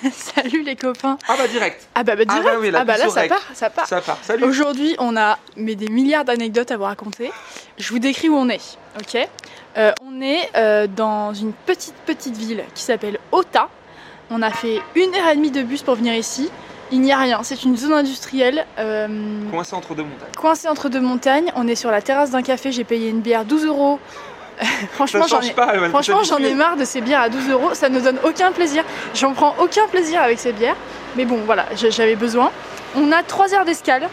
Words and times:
Salut 0.12 0.62
les 0.62 0.76
copains. 0.76 1.18
Ah 1.28 1.34
bah 1.36 1.48
direct. 1.48 1.86
Ah 1.94 2.02
bah, 2.02 2.16
bah 2.16 2.22
Ah 2.28 2.32
direct. 2.34 2.44
bah 2.54 2.58
oui, 2.60 2.70
la 2.70 2.80
Ah 2.80 2.84
bah 2.84 2.96
là 2.96 3.08
ça 3.08 3.26
part, 3.28 3.42
ça 3.54 3.70
part. 3.70 3.86
Ça 3.86 4.00
part. 4.00 4.18
Salut. 4.22 4.44
Aujourd'hui, 4.44 4.94
on 4.98 5.16
a 5.16 5.38
mais 5.56 5.74
des 5.74 5.88
milliards 5.88 6.24
d'anecdotes 6.24 6.70
à 6.70 6.76
vous 6.76 6.84
raconter. 6.84 7.30
Je 7.78 7.88
vous 7.90 7.98
décris 7.98 8.28
où 8.28 8.36
on 8.36 8.48
est, 8.48 8.76
ok? 9.00 9.28
Euh, 9.78 9.92
On 10.02 10.20
est 10.20 10.50
euh, 10.56 10.86
dans 10.86 11.32
une 11.32 11.52
petite 11.52 11.94
petite 12.06 12.36
ville 12.36 12.62
qui 12.74 12.82
s'appelle 12.82 13.18
Ota. 13.32 13.68
On 14.30 14.42
a 14.42 14.50
fait 14.50 14.80
une 14.94 15.14
heure 15.14 15.28
et 15.32 15.36
demie 15.36 15.50
de 15.50 15.62
bus 15.62 15.82
pour 15.82 15.94
venir 15.94 16.14
ici. 16.14 16.50
Il 16.90 17.00
n'y 17.00 17.10
a 17.12 17.16
rien, 17.18 17.42
c'est 17.42 17.62
une 17.64 17.74
zone 17.74 17.94
industrielle 17.94 18.66
euh, 18.78 19.08
Coincé 19.50 19.74
entre 19.74 19.94
deux 19.94 20.02
montagnes. 20.02 20.28
coincée 20.36 20.68
entre 20.68 20.90
deux 20.90 21.00
montagnes. 21.00 21.50
On 21.56 21.66
est 21.66 21.74
sur 21.74 21.90
la 21.90 22.02
terrasse 22.02 22.30
d'un 22.32 22.42
café, 22.42 22.70
j'ai 22.70 22.84
payé 22.84 23.08
une 23.08 23.20
bière 23.20 23.46
12 23.46 23.64
euros. 23.64 23.98
Franchement, 24.92 25.26
j'en 25.28 25.40
ai, 25.40 25.52
Franchement, 25.90 26.22
j'en 26.24 26.38
ai 26.38 26.54
marre 26.54 26.76
de 26.76 26.84
ces 26.84 27.00
bières 27.00 27.20
à 27.22 27.28
12 27.28 27.48
euros. 27.50 27.74
Ça 27.74 27.88
ne 27.88 28.00
donne 28.00 28.18
aucun 28.24 28.52
plaisir. 28.52 28.84
J'en 29.14 29.32
prends 29.32 29.54
aucun 29.60 29.86
plaisir 29.88 30.22
avec 30.22 30.38
ces 30.38 30.52
bières. 30.52 30.76
Mais 31.16 31.24
bon, 31.24 31.40
voilà, 31.46 31.66
j'avais 31.74 32.16
besoin. 32.16 32.50
On 32.96 33.10
a 33.12 33.22
3 33.22 33.54
heures 33.54 33.64
d'escale 33.64 34.08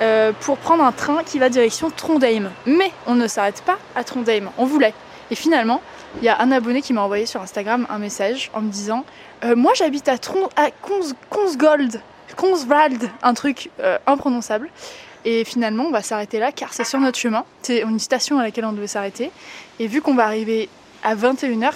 euh, 0.00 0.32
pour 0.40 0.56
prendre 0.58 0.82
un 0.84 0.92
train 0.92 1.22
qui 1.24 1.38
va 1.38 1.48
direction 1.48 1.90
Trondheim. 1.90 2.50
Mais 2.66 2.90
on 3.06 3.14
ne 3.14 3.26
s'arrête 3.26 3.62
pas 3.62 3.78
à 3.94 4.04
Trondheim. 4.04 4.50
On 4.58 4.64
voulait. 4.64 4.94
Et 5.30 5.34
finalement, 5.34 5.80
il 6.20 6.24
y 6.24 6.28
a 6.28 6.40
un 6.40 6.50
abonné 6.52 6.82
qui 6.82 6.92
m'a 6.92 7.02
envoyé 7.02 7.24
sur 7.26 7.40
Instagram 7.40 7.86
un 7.88 7.98
message 7.98 8.50
en 8.54 8.60
me 8.60 8.70
disant 8.70 9.04
euh, 9.44 9.54
Moi, 9.56 9.72
j'habite 9.74 10.08
à, 10.08 10.18
Tron 10.18 10.48
à 10.56 10.68
Kons- 10.82 11.14
Konsgold, 11.30 12.00
Konsvald, 12.36 13.08
un 13.22 13.34
truc 13.34 13.70
euh, 13.80 13.98
imprononçable. 14.06 14.68
Et 15.24 15.44
finalement, 15.44 15.84
on 15.84 15.90
va 15.90 16.02
s'arrêter 16.02 16.38
là 16.38 16.52
car 16.52 16.72
c'est 16.72 16.84
sur 16.84 16.98
notre 17.00 17.18
chemin. 17.18 17.44
C'est 17.62 17.82
une 17.82 17.98
station 17.98 18.38
à 18.38 18.42
laquelle 18.42 18.64
on 18.64 18.72
devait 18.72 18.86
s'arrêter. 18.86 19.30
Et 19.78 19.86
vu 19.86 20.00
qu'on 20.02 20.14
va 20.14 20.24
arriver 20.24 20.68
à 21.04 21.14
21h, 21.14 21.72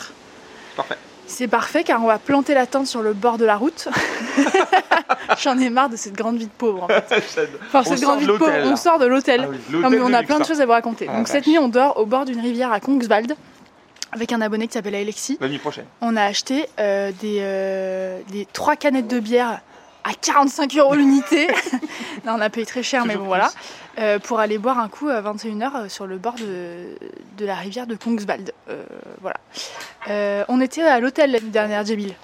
Parfait. 0.76 0.96
c'est 1.26 1.48
parfait 1.48 1.84
car 1.84 2.02
on 2.02 2.06
va 2.06 2.18
planter 2.18 2.54
la 2.54 2.66
tente 2.66 2.86
sur 2.86 3.02
le 3.02 3.12
bord 3.12 3.38
de 3.38 3.44
la 3.44 3.56
route. 3.56 3.88
J'en 5.42 5.58
ai 5.58 5.70
marre 5.70 5.88
de 5.88 5.96
cette 5.96 6.14
grande 6.14 6.38
vie 6.38 6.46
de 6.46 6.50
pauvre. 6.50 6.84
En 6.84 6.88
fait. 6.88 7.04
J'aime. 7.34 7.48
Enfin, 7.68 7.80
On 7.80 7.84
cette 7.84 7.98
sort 7.98 8.08
grande 8.16 8.20
de 8.20 8.26
vie 8.26 8.32
de 8.32 8.38
pauvre, 8.38 8.52
on 8.64 8.76
sort 8.76 8.98
de 8.98 9.06
l'hôtel. 9.06 9.42
Ah 9.44 9.48
oui, 9.50 9.58
Non 9.80 9.90
mais 9.90 10.00
on 10.00 10.12
a 10.12 10.22
plein 10.22 10.38
de 10.40 10.44
choses 10.44 10.60
à 10.60 10.66
vous 10.66 10.72
raconter. 10.72 11.06
Ah, 11.10 11.16
Donc 11.16 11.28
cette 11.28 11.46
nuit, 11.46 11.58
on 11.58 11.68
dort 11.68 11.98
au 11.98 12.06
bord 12.06 12.24
d'une 12.24 12.40
rivière 12.40 12.72
à 12.72 12.80
Kongswald 12.80 13.34
avec 14.12 14.32
un 14.32 14.40
abonné 14.40 14.66
qui 14.66 14.72
s'appelle 14.74 14.94
Alexis. 14.94 15.36
La 15.40 15.48
nuit 15.48 15.58
prochaine. 15.58 15.84
On 16.00 16.16
a 16.16 16.22
acheté 16.24 16.66
euh, 16.78 17.10
des, 17.20 17.38
euh, 17.40 18.20
des 18.30 18.46
trois 18.52 18.76
canettes 18.76 19.08
de 19.08 19.20
bière 19.20 19.60
à 20.06 20.14
45 20.14 20.76
euros 20.76 20.94
l'unité. 20.94 21.48
non, 22.24 22.34
on 22.34 22.40
a 22.40 22.48
payé 22.48 22.64
très 22.64 22.82
cher, 22.82 23.04
mais 23.06 23.16
bon 23.16 23.24
voilà. 23.24 23.50
Euh, 23.98 24.18
pour 24.18 24.40
aller 24.40 24.58
boire 24.58 24.78
un 24.78 24.88
coup 24.88 25.08
à 25.08 25.20
21h 25.20 25.88
sur 25.88 26.06
le 26.06 26.18
bord 26.18 26.34
de, 26.34 26.96
de 27.38 27.46
la 27.46 27.54
rivière 27.56 27.86
de 27.86 27.96
Kongswald. 27.96 28.52
Euh, 28.68 28.84
voilà. 29.20 29.38
Euh, 30.08 30.44
on 30.48 30.60
était 30.60 30.82
à 30.82 31.00
l'hôtel 31.00 31.32
l'année 31.32 31.48
dernière, 31.48 31.84
Jamil. 31.84 32.14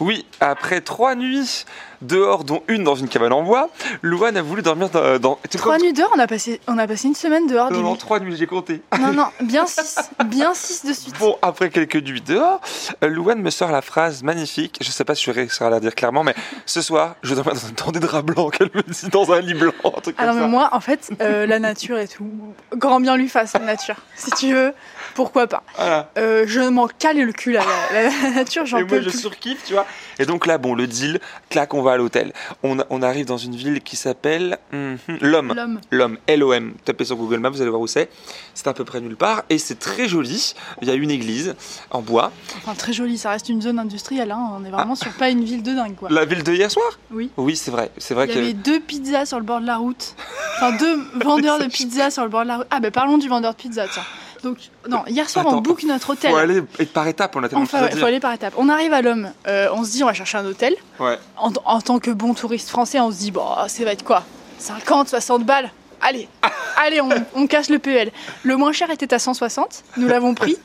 Oui, 0.00 0.24
après 0.40 0.80
trois 0.80 1.14
nuits 1.16 1.64
dehors, 2.02 2.44
dont 2.44 2.62
une 2.68 2.84
dans 2.84 2.94
une 2.94 3.08
cabane 3.08 3.32
en 3.32 3.42
bois, 3.42 3.68
Louane 4.02 4.36
a 4.36 4.42
voulu 4.42 4.62
dormir 4.62 4.88
dans. 4.90 5.18
dans... 5.18 5.38
Trois 5.56 5.78
nuits 5.78 5.92
dehors, 5.92 6.10
on 6.14 6.18
a 6.18 6.26
passé, 6.26 6.60
on 6.66 6.78
a 6.78 6.86
passé 6.86 7.08
une 7.08 7.14
semaine 7.14 7.46
dehors, 7.46 7.70
Non, 7.72 7.80
non, 7.80 7.96
trois 7.96 8.20
nuits, 8.20 8.36
j'ai 8.36 8.46
compté. 8.46 8.82
Non, 9.00 9.12
non, 9.12 9.26
bien 9.42 9.66
six. 9.66 9.96
Bien 10.26 10.54
six 10.54 10.84
de 10.86 10.92
suite. 10.92 11.18
Bon, 11.18 11.36
après 11.42 11.70
quelques 11.70 11.96
nuits 11.96 12.20
dehors, 12.20 12.60
euh, 13.02 13.08
Louane 13.08 13.40
me 13.40 13.50
sort 13.50 13.70
la 13.72 13.82
phrase 13.82 14.22
magnifique. 14.22 14.78
Je 14.80 14.90
sais 14.90 15.04
pas 15.04 15.14
si 15.14 15.24
je 15.24 15.30
réussirai 15.30 15.66
à 15.66 15.70
la 15.70 15.80
dire 15.80 15.94
clairement, 15.94 16.24
mais 16.24 16.34
ce 16.66 16.80
soir, 16.82 17.16
je 17.22 17.34
dormir 17.34 17.54
dans, 17.54 17.84
dans 17.86 17.92
des 17.92 18.00
draps 18.00 18.24
blancs. 18.24 18.52
Qu'elle 18.56 18.70
me 18.74 18.82
dit 18.82 19.08
dans 19.10 19.32
un 19.32 19.40
lit 19.40 19.54
blanc, 19.54 19.72
un 19.84 20.00
truc 20.00 20.16
Ah 20.18 20.26
comme 20.26 20.34
non, 20.36 20.40
ça. 20.40 20.40
mais 20.46 20.48
moi, 20.48 20.68
en 20.72 20.80
fait, 20.80 21.10
euh, 21.20 21.46
la 21.46 21.58
nature 21.58 21.98
et 21.98 22.08
tout, 22.08 22.30
grand 22.76 23.00
bien 23.00 23.16
lui 23.16 23.28
fasse 23.28 23.52
la 23.54 23.60
nature. 23.60 23.96
Si 24.14 24.30
tu 24.32 24.52
veux, 24.54 24.72
pourquoi 25.14 25.46
pas. 25.46 25.62
Voilà. 25.76 26.10
Euh, 26.18 26.44
je 26.46 26.60
m'en 26.60 26.86
cale 26.88 27.18
le 27.18 27.32
cul, 27.32 27.52
là, 27.52 27.62
la, 27.92 28.02
la- 28.02 28.10
la 28.22 28.30
nature, 28.30 28.66
j'en 28.66 28.78
Et 28.78 28.84
peux 28.84 28.96
moi, 28.96 29.04
je 29.04 29.10
plus. 29.10 29.18
surkiffe, 29.20 29.64
tu 29.64 29.72
vois. 29.74 29.86
Et 30.18 30.26
donc 30.26 30.46
là, 30.46 30.58
bon, 30.58 30.74
le 30.74 30.86
deal, 30.86 31.20
clac, 31.50 31.74
on 31.74 31.82
va 31.82 31.87
à 31.92 31.96
l'hôtel. 31.96 32.32
On, 32.62 32.78
on 32.90 33.02
arrive 33.02 33.26
dans 33.26 33.36
une 33.36 33.54
ville 33.56 33.80
qui 33.80 33.96
s'appelle 33.96 34.58
hum, 34.72 34.96
L'Homme. 35.20 35.78
L'homme. 35.90 36.18
L-O-M. 36.26 36.74
Tapez 36.84 37.04
sur 37.04 37.16
Google 37.16 37.38
Maps, 37.38 37.50
vous 37.50 37.60
allez 37.60 37.70
voir 37.70 37.80
où 37.82 37.86
c'est. 37.86 38.08
C'est 38.54 38.66
à 38.66 38.74
peu 38.74 38.84
près 38.84 39.00
nulle 39.00 39.16
part. 39.16 39.42
Et 39.50 39.58
c'est 39.58 39.78
très 39.78 40.08
joli. 40.08 40.54
Il 40.82 40.88
y 40.88 40.90
a 40.90 40.94
une 40.94 41.10
église 41.10 41.54
en 41.90 42.02
bois. 42.02 42.32
Enfin, 42.56 42.74
très 42.74 42.92
joli, 42.92 43.18
ça 43.18 43.30
reste 43.30 43.48
une 43.48 43.62
zone 43.62 43.78
industrielle, 43.78 44.30
hein. 44.30 44.52
on 44.58 44.64
est 44.64 44.70
vraiment 44.70 44.94
sur 44.94 45.12
pas 45.12 45.30
une 45.30 45.44
ville 45.44 45.62
de 45.62 45.74
dingue, 45.74 45.94
quoi. 45.96 46.08
La 46.10 46.24
ville 46.24 46.42
de 46.42 46.52
hier 46.52 46.70
soir? 46.70 46.98
Oui. 47.10 47.30
Oui, 47.36 47.56
c'est 47.56 47.70
vrai. 47.70 47.90
C'est 47.98 48.14
vrai 48.14 48.26
Il 48.26 48.30
y 48.30 48.34
que. 48.34 48.38
avait 48.38 48.52
deux 48.52 48.80
pizzas 48.80 49.26
sur 49.26 49.38
le 49.38 49.44
bord 49.44 49.60
de 49.60 49.66
la 49.66 49.76
route. 49.76 50.14
Enfin, 50.56 50.76
deux 50.76 50.98
vendeurs 51.24 51.58
de 51.58 51.66
pizzas 51.72 52.10
sur 52.10 52.22
le 52.24 52.28
bord 52.28 52.42
de 52.42 52.48
la 52.48 52.56
route. 52.58 52.66
Ah, 52.70 52.80
ben 52.80 52.90
parlons 52.90 53.18
du 53.18 53.28
vendeur 53.28 53.52
de 53.52 53.56
pizza, 53.58 53.86
tiens. 53.92 54.02
Donc, 54.42 54.58
non, 54.88 55.04
hier 55.06 55.28
soir, 55.28 55.46
on 55.48 55.60
book 55.60 55.82
notre 55.84 56.10
hôtel. 56.10 56.30
Faut 56.30 56.36
aller 56.36 56.62
par 56.94 57.06
étapes, 57.08 57.34
on 57.36 57.42
a 57.42 57.48
tellement 57.48 57.64
de 57.64 57.68
Enfin, 57.68 57.78
à 57.78 57.82
ouais, 57.84 57.96
faut 57.96 58.06
aller 58.06 58.20
par 58.20 58.32
étapes. 58.32 58.54
On 58.56 58.68
arrive 58.68 58.92
à 58.92 59.02
l'homme, 59.02 59.30
euh, 59.46 59.68
on 59.72 59.84
se 59.84 59.90
dit 59.92 60.02
on 60.02 60.06
va 60.06 60.14
chercher 60.14 60.38
un 60.38 60.46
hôtel. 60.46 60.74
Ouais. 61.00 61.18
En, 61.36 61.52
en 61.64 61.80
tant 61.80 61.98
que 61.98 62.10
bon 62.10 62.34
touriste 62.34 62.68
français, 62.68 63.00
on 63.00 63.10
se 63.10 63.18
dit 63.18 63.30
bon, 63.30 63.44
ça 63.66 63.84
va 63.84 63.92
être 63.92 64.04
quoi? 64.04 64.24
50, 64.58 65.08
60 65.08 65.44
balles? 65.44 65.70
Allez, 66.00 66.28
allez, 66.76 67.00
on, 67.00 67.08
on 67.34 67.46
cache 67.48 67.68
le 67.70 67.80
PL. 67.80 68.12
Le 68.44 68.56
moins 68.56 68.72
cher 68.72 68.88
était 68.90 69.12
à 69.12 69.18
160, 69.18 69.82
nous 69.96 70.06
l'avons 70.06 70.34
pris. 70.34 70.56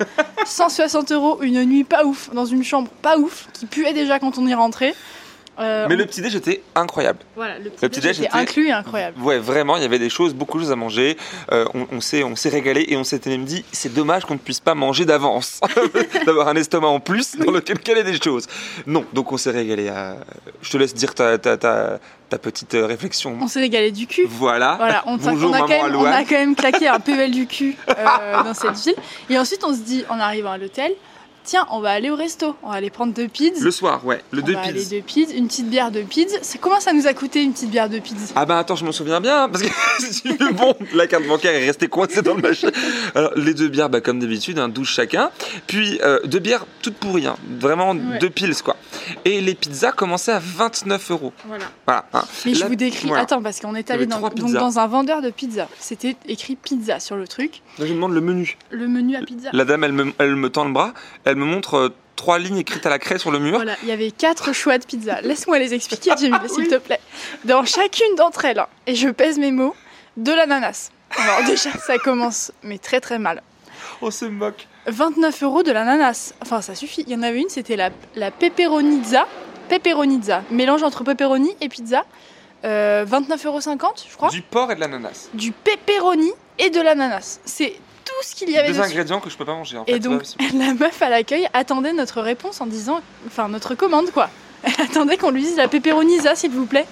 160 0.46 1.12
euros, 1.12 1.40
une 1.42 1.64
nuit 1.66 1.84
pas 1.84 2.06
ouf, 2.06 2.30
dans 2.34 2.46
une 2.46 2.64
chambre 2.64 2.90
pas 3.02 3.18
ouf, 3.18 3.48
qui 3.54 3.66
puait 3.66 3.94
déjà 3.94 4.20
quand 4.20 4.38
on 4.38 4.46
y 4.46 4.54
rentrait. 4.54 4.94
Euh, 5.60 5.86
Mais 5.88 5.94
on- 5.96 5.98
le 6.00 6.06
petit 6.08 6.22
déj 6.22 6.36
était 6.36 6.64
incroyable. 6.74 7.20
voilà, 7.36 7.60
le 7.60 7.70
petit, 7.70 7.84
le 7.84 7.90
petit 7.90 8.00
déj 8.00 8.18
était 8.20 8.26
était- 8.28 8.36
inclus 8.38 8.68
et 8.70 8.72
incroyable. 8.72 9.22
Ouais, 9.22 9.38
vraiment, 9.38 9.78
il 9.78 9.84
y 9.84 9.86
avait 9.86 10.00
des 10.00 10.10
choses, 10.10 10.34
beaucoup 10.34 10.58
de 10.58 10.64
choses 10.64 10.72
à 10.72 10.76
manger. 10.76 11.16
Euh, 11.52 11.66
on 11.76 11.86
on 11.92 12.02
s'est, 12.02 12.24
on 12.24 12.36
s'est 12.36 12.50
régalé 12.50 12.86
et 12.88 12.98
on 12.98 13.04
s'était 13.04 13.30
même 13.30 13.46
dit, 13.46 13.64
c'est 13.72 13.94
dommage 13.94 14.26
qu'on 14.26 14.34
ne 14.34 14.40
puisse 14.40 14.60
pas 14.60 14.74
manger 14.74 15.06
d'avance, 15.06 15.60
d'avoir 16.26 16.48
un 16.48 16.56
estomac 16.56 16.88
en 16.88 17.00
plus 17.00 17.36
dans 17.38 17.52
lequel 17.52 17.80
caler 17.80 18.04
des 18.04 18.20
choses. 18.20 18.48
Non, 18.88 19.06
donc 19.14 19.32
on 19.32 19.38
s'est 19.38 19.52
régalé. 19.52 19.90
à- 19.90 20.18
Je 20.62 20.70
te 20.72 20.78
laisse 20.78 20.96
dire 20.96 21.14
ta, 21.14 21.38
ta, 21.38 21.56
ta, 21.58 22.00
ta 22.30 22.38
petite 22.40 22.74
euh, 22.74 22.86
réflexion. 22.88 23.38
On 23.40 23.48
s'est 23.48 23.60
régalé 23.60 23.92
du 23.92 24.08
cul. 24.08 24.26
Voilà. 24.28 24.76
Voilà, 24.78 25.04
on, 25.06 25.18
Bonjour, 25.18 25.52
on 25.52 25.54
a 25.54 25.60
quand 25.60 25.68
maman 25.68 25.84
même, 25.90 25.96
on 25.98 26.06
a 26.06 26.24
quand 26.24 26.32
même 26.32 26.56
claqué 26.56 26.88
un 26.88 27.00
PL 27.00 27.30
du 27.32 27.46
cul 27.46 27.76
euh, 27.90 28.44
dans 28.44 28.54
cette 28.56 28.76
ville. 28.84 28.96
Et 29.30 29.38
ensuite, 29.38 29.64
on 29.64 29.74
se 29.74 29.82
dit, 29.82 30.04
en 30.10 30.20
arrivant 30.20 30.52
à 30.54 30.58
l'hôtel, 30.58 30.94
tiens, 31.44 31.66
on 31.72 31.80
va 31.80 31.92
aller 31.92 32.10
au 32.10 32.16
resto. 32.16 32.56
On 32.64 32.70
va 32.70 32.76
aller 32.76 32.90
prendre 32.90 33.14
deux 33.14 33.28
pizzas. 33.28 33.64
Le 33.64 33.72
soir, 33.72 34.06
ouais, 34.06 34.22
le 34.32 34.42
on 34.42 34.46
deux 34.46 34.54
va 34.54 34.62
aller 34.62 34.74
pizzas. 34.80 34.96
deux 34.96 35.02
pizzas, 35.02 35.34
une 35.36 35.48
petite 35.48 35.70
bière 35.70 35.92
de 35.92 36.02
pizza. 36.02 36.38
C'est 36.42 36.60
comment 36.60 36.80
ça 36.80 36.94
nous 36.94 37.08
a 37.08 37.14
coûté 37.14 37.44
une 37.44 37.54
petite 37.54 37.70
bière 37.72 37.90
de 37.90 38.00
pizza 38.00 38.34
Ah 38.36 38.46
bah 38.46 38.60
attends, 38.60 38.76
je 38.76 38.86
m'en 38.86 38.92
souviens 38.92 39.20
bien, 39.22 39.50
parce 39.50 39.64
que 39.64 39.70
si 40.00 40.22
tu 40.22 40.30
veux, 40.34 40.52
bon, 40.52 40.74
la 40.94 41.08
carte 41.08 41.26
bancaire 41.28 41.54
est 41.54 41.66
restée 41.66 41.88
coincée 41.88 42.22
dans 42.22 42.34
le 42.36 42.42
machin. 42.42 42.70
Alors 43.16 43.32
les 43.36 43.54
deux 43.54 43.68
bières, 43.68 43.90
bah, 43.90 44.02
comme 44.02 44.20
d'habitude, 44.20 44.60
un 44.60 44.70
douche 44.70 44.94
chacun. 44.94 45.32
Puis 45.68 46.00
euh, 46.04 46.20
deux 46.26 46.40
bières 46.40 46.66
toutes 46.82 46.96
pourries, 46.96 47.28
hein. 47.28 47.36
vraiment 47.60 47.92
Ouais. 47.94 48.20
deux 48.20 48.30
piles 48.30 48.56
quoi. 48.64 48.76
Et 49.26 49.42
les 49.42 49.56
pizzas 49.56 49.92
commençaient 49.92 50.32
à 50.32 50.40
29 50.40 51.12
euros. 51.12 51.34
Voilà. 51.46 51.66
Voilà. 51.86 52.06
hein. 52.14 52.24
Mais 52.46 52.54
je 52.54 52.66
vous 52.66 52.76
décris. 52.76 53.08
voilà. 53.08 53.24
Attends, 53.24 53.42
parce 53.42 53.60
qu'on 53.60 53.76
est 53.76 53.90
allé 53.92 54.06
dans, 54.06 54.20
donc 54.20 54.56
un 54.78 54.88
vendeur 54.88 55.22
de 55.22 55.30
pizza. 55.30 55.68
C'était 55.80 56.16
écrit 56.28 56.56
pizza 56.56 57.00
sur 57.00 57.16
le 57.16 57.28
truc. 57.28 57.62
Donc, 57.78 57.88
je 57.88 57.92
me 57.92 57.96
demande 57.96 58.14
le 58.14 58.22
menu. 58.22 58.58
Le 58.72 58.88
menu 58.88 59.16
à 59.16 59.22
pizza. 59.22 59.50
La 59.54 59.66
dame, 59.66 59.84
elle 59.84 59.94
me, 59.94 60.14
elle 60.20 60.36
me 60.36 60.50
tend 60.50 60.66
le 60.66 60.72
bras, 60.72 60.94
elle 61.26 61.36
me 61.36 61.46
montre 61.46 61.76
euh, 61.76 61.90
trois 62.16 62.40
lignes 62.40 62.58
écrites 62.58 62.86
à 62.86 62.90
la 62.90 63.00
craie 63.00 63.18
sur 63.18 63.32
le 63.32 63.40
mur. 63.40 63.56
Voilà, 63.56 63.76
il 63.84 63.90
y 63.90 63.92
avait 63.92 64.12
quatre 64.12 64.54
choix 64.54 64.78
de 64.78 64.86
pizza. 64.86 65.22
Laisse-moi 65.22 65.60
les 65.60 65.74
expliquer, 65.74 66.12
Jimmy, 66.18 66.38
s'il 66.48 66.68
te 66.68 66.76
plaît. 66.76 67.00
Dans 67.46 67.66
chacune 67.66 68.16
d'entre 68.18 68.46
elles, 68.46 68.64
et 68.88 68.96
je 68.96 69.10
pèse 69.10 69.38
mes 69.40 69.52
mots, 69.52 69.76
de 70.18 70.32
l'ananas. 70.32 70.92
Alors 71.18 71.44
déjà, 71.46 71.72
ça 71.72 71.98
commence, 71.98 72.52
mais 72.64 72.78
très 72.78 73.00
très 73.00 73.20
mal. 73.20 73.42
On 74.02 74.12
se 74.12 74.26
moque. 74.26 74.68
29 74.88 75.44
euros 75.44 75.64
de 75.64 75.72
l'ananas. 75.72 76.34
Enfin, 76.42 76.62
ça 76.62 76.76
suffit. 76.76 77.04
Il 77.08 77.14
y 77.14 77.16
en 77.16 77.24
avait 77.24 77.40
une, 77.42 77.50
c'était 77.50 77.76
la, 77.76 77.90
la 78.16 78.32
pepperonizza. 78.32 79.28
Pepperonizza. 79.70 80.44
Mélange 80.52 80.84
entre 80.84 81.04
pepperoni 81.04 81.52
et 81.62 81.70
pizza. 81.70 82.04
Euh, 82.66 83.06
29,50 83.06 83.46
euros, 83.48 83.60
je 84.10 84.16
crois. 84.16 84.30
Du, 84.30 84.38
Du 84.38 84.42
porc 84.42 84.72
et 84.72 84.76
de 84.76 84.80
l'ananas. 84.80 85.30
pepperoni 85.64 86.32
et 86.60 86.70
de 86.70 86.82
l'ananas. 86.82 87.40
C'est 87.46 87.74
tout 88.06 88.12
ce 88.28 88.36
qu'il 88.36 88.50
y 88.50 88.58
avait 88.58 88.70
dessus. 88.70 88.82
ingrédients 88.82 89.20
que 89.20 89.30
je 89.30 89.38
peux 89.38 89.46
pas 89.46 89.54
manger 89.54 89.78
en. 89.78 89.86
Et 89.86 90.00
donc, 90.00 90.24
la 90.54 90.74
meuf 90.74 91.02
à 91.02 91.10
l'accueil 91.10 91.48
attendait 91.54 91.94
notre 91.94 92.22
réponse 92.22 92.62
en 92.62 92.66
disant, 92.66 93.02
enfin, 93.28 93.48
notre 93.48 93.76
commande, 93.76 94.12
quoi. 94.12 94.30
Elle 94.64 94.86
attendait 94.86 95.18
qu'on 95.18 95.32
lui 95.32 95.42
dise 95.42 95.58
la 95.58 95.68
pepperonizza, 95.68 96.36
s'il 96.36 96.52
vous 96.52 96.66
plaît. 96.66 96.86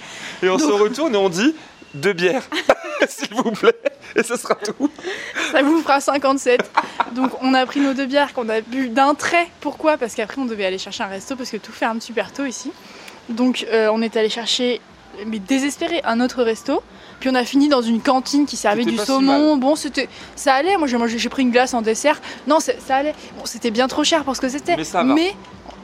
Et 0.44 0.50
on 0.50 0.58
se 0.60 0.66
retourne 0.66 1.14
et 1.16 1.18
on 1.18 1.30
dit 1.30 1.56
deux 1.94 2.14
bières, 2.14 2.44
s'il 3.10 3.34
vous 3.34 3.52
plaît. 3.52 3.76
Et 4.16 4.24
ce 4.24 4.36
sera 4.36 4.56
tout. 4.56 4.90
Ça 5.52 5.62
vous 5.62 5.82
fera 5.82 6.02
57. 6.02 6.70
Donc, 7.14 7.32
on 7.42 7.54
a 7.54 7.66
pris 7.66 7.80
nos 7.80 7.94
deux 7.94 8.06
bières 8.06 8.34
qu'on 8.34 8.50
a 8.50 8.62
bu 8.62 8.90
d'un 8.90 9.14
trait. 9.16 9.48
Pourquoi? 9.62 9.98
Parce 9.98 10.16
qu'après, 10.16 10.40
on 10.42 10.46
devait 10.46 10.66
aller 10.66 10.78
chercher 10.78 11.04
un 11.04 11.08
resto 11.08 11.36
parce 11.36 11.50
que 11.50 11.58
tout 11.58 11.72
ferme 11.72 12.02
super 12.02 12.32
tôt 12.34 12.46
ici. 12.46 12.72
Donc, 13.30 13.66
euh, 13.72 13.90
on 13.94 14.02
est 14.02 14.18
allé 14.18 14.30
chercher, 14.30 14.82
mais 15.28 15.40
désespéré, 15.40 16.02
un 16.04 16.20
autre 16.20 16.44
resto. 16.44 16.84
Puis 17.20 17.30
on 17.30 17.36
a 17.36 17.46
fini 17.46 17.70
dans 17.70 17.82
une 17.82 18.02
cantine 18.02 18.46
qui 18.46 18.58
servait 18.58 18.84
du 18.84 18.98
si 18.98 19.06
saumon. 19.06 19.56
bon, 19.58 19.76
c'était, 19.76 20.10
ça 20.36 20.56
allait. 20.56 20.76
Moi, 20.78 20.88
j'ai 20.88 20.98
mangé- 20.98 21.30
pris 21.30 21.44
une 21.44 21.52
glace 21.52 21.74
en 21.74 21.82
dessert. 21.82 22.20
Non, 22.48 22.60
ça 22.60 22.74
allait. 22.96 23.14
Bon, 23.38 23.46
c'était 23.46 23.72
bien 23.72 23.88
trop 23.88 24.04
cher 24.04 24.24
pour 24.24 24.36
ce 24.36 24.42
que 24.42 24.50
c'était. 24.50 24.76
Mais 24.76 24.84
ça 24.84 25.04
va. 25.04 25.14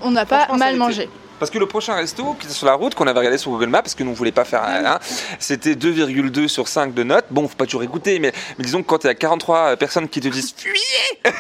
on 0.02 0.12
n'a 0.12 0.26
pas 0.26 0.48
mal 0.58 0.76
été. 0.76 1.10
Parce 1.40 1.52
que 1.52 1.60
le 1.60 1.68
prochain 1.68 1.96
resto 1.96 2.36
qui 2.40 2.46
était 2.46 2.54
sur 2.56 2.66
la 2.66 2.74
route, 2.74 2.96
qu'on 2.96 3.06
avait 3.08 3.20
regardé 3.20 3.38
sur 3.38 3.52
Google 3.52 3.68
Maps, 3.68 3.82
parce 3.82 3.94
que 3.96 4.04
nous 4.04 4.12
ne 4.12 4.16
voulait 4.16 4.32
pas 4.32 4.46
faire 4.46 4.64
un, 4.64 5.00
c'était 5.40 5.74
2,2 5.76 6.48
sur 6.48 6.68
5 6.68 6.94
de 6.94 7.04
notes. 7.04 7.26
Bon, 7.30 7.48
faut 7.48 7.56
pas 7.56 7.66
toujours 7.66 7.84
écouter, 7.84 8.20
mais, 8.20 8.32
mais 8.58 8.66
disons 8.66 8.82
que 8.82 8.88
quand 8.88 9.04
il 9.04 9.08
y 9.08 9.10
a 9.10 9.16
43 9.16 9.76
personnes 9.78 10.10
qui 10.10 10.20
te 10.20 10.28
disent 10.30 10.54
fuyez 10.58 11.34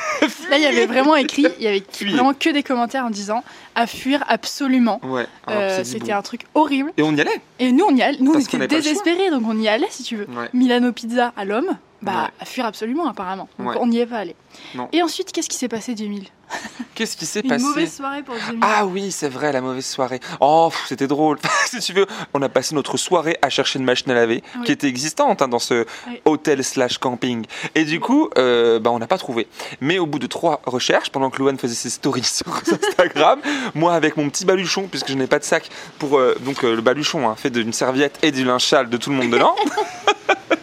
Là, 0.49 0.57
il 0.57 0.63
y 0.63 0.65
avait 0.65 0.85
vraiment 0.85 1.15
écrit, 1.15 1.45
il 1.57 1.63
y 1.63 1.67
avait 1.67 1.83
Fuyez. 1.91 2.13
vraiment 2.13 2.33
que 2.33 2.49
des 2.49 2.63
commentaires 2.63 3.05
en 3.05 3.09
disant 3.09 3.43
à 3.75 3.85
fuir 3.87 4.23
absolument. 4.27 4.99
Ouais, 5.03 5.25
Euh, 5.49 5.81
C'était 5.83 6.11
bon. 6.11 6.17
un 6.17 6.21
truc 6.21 6.41
horrible. 6.55 6.91
Et 6.97 7.03
on 7.03 7.13
y 7.15 7.21
allait 7.21 7.41
Et 7.59 7.71
nous, 7.71 7.85
on 7.89 7.95
y 7.95 8.01
allait, 8.01 8.17
nous, 8.19 8.31
on 8.31 8.33
Parce 8.33 8.45
était 8.53 8.67
désespérés, 8.67 9.29
donc 9.29 9.43
on 9.47 9.57
y 9.59 9.67
allait 9.67 9.87
si 9.89 10.03
tu 10.03 10.15
veux. 10.15 10.25
Ouais. 10.29 10.49
Milano 10.53 10.91
Pizza 10.91 11.33
à 11.35 11.45
l'homme, 11.45 11.77
bah 12.01 12.29
Ouais. 12.39 12.45
fuir 12.45 12.65
absolument 12.65 13.07
apparemment. 13.07 13.47
Donc 13.59 13.69
Ouais. 13.69 13.75
on 13.79 13.87
n'y 13.87 13.99
est 13.99 14.05
pas 14.05 14.17
allé. 14.17 14.35
Non. 14.75 14.87
Et 14.91 15.01
ensuite, 15.01 15.31
qu'est-ce 15.31 15.49
qui 15.49 15.57
s'est 15.57 15.67
passé, 15.67 15.95
Jamil 15.95 16.25
Qu'est-ce 16.95 17.17
qui 17.17 17.25
s'est 17.25 17.41
Une 17.41 17.49
passé? 17.49 17.65
mauvaise 17.65 17.93
soirée 17.93 18.23
pour 18.23 18.35
Jamil. 18.37 18.59
Ah 18.61 18.85
oui, 18.85 19.11
c'est 19.11 19.27
vrai, 19.27 19.51
la 19.51 19.59
mauvaise 19.61 19.85
soirée. 19.85 20.19
Oh, 20.39 20.71
c'était 20.87 21.05
drôle. 21.07 21.37
si 21.67 21.79
tu 21.79 21.93
veux, 21.93 22.07
on 22.33 22.41
a 22.41 22.47
passé 22.49 22.73
notre 22.73 22.95
soirée 22.97 23.37
à 23.41 23.49
chercher 23.49 23.79
une 23.79 23.85
machine 23.85 24.09
à 24.11 24.13
laver 24.15 24.41
Oui. 24.57 24.65
qui 24.65 24.71
était 24.71 24.87
existante 24.87 25.41
hein, 25.41 25.47
dans 25.49 25.59
ce 25.59 25.85
Oui. 26.07 26.21
hôtel 26.25 26.63
slash 26.63 26.97
camping. 26.99 27.45
Et 27.75 27.83
du 27.83 27.99
coup, 27.99 28.29
euh, 28.37 28.79
bah, 28.79 28.91
on 28.91 28.99
n'a 28.99 29.07
pas 29.07 29.17
trouvé. 29.17 29.47
Mais 29.81 29.99
au 29.99 30.05
bout 30.05 30.19
de 30.19 30.27
trois 30.27 30.61
recherches, 30.65 31.09
pendant 31.09 31.29
que 31.29 31.37
Louane 31.39 31.57
faisait 31.57 31.75
ses 31.75 31.89
stories 31.89 32.23
sur 32.23 32.47
Instagram, 32.55 33.41
moi 33.75 33.93
avec 33.93 34.15
mon 34.17 34.29
petit 34.29 34.45
baluchon, 34.45 34.87
puisque 34.87 35.09
je 35.09 35.15
n'ai 35.15 35.27
pas 35.27 35.39
de 35.39 35.43
sac, 35.43 35.69
pour 35.99 36.17
euh, 36.17 36.35
donc 36.39 36.63
euh, 36.63 36.75
le 36.75 36.81
baluchon 36.81 37.27
hein, 37.29 37.35
fait 37.35 37.49
d'une 37.49 37.73
serviette 37.73 38.17
et 38.23 38.31
du 38.31 38.45
linge 38.45 38.63
sale 38.65 38.89
de 38.89 38.97
tout 38.97 39.09
le 39.09 39.17
monde 39.17 39.29
dedans. 39.31 39.55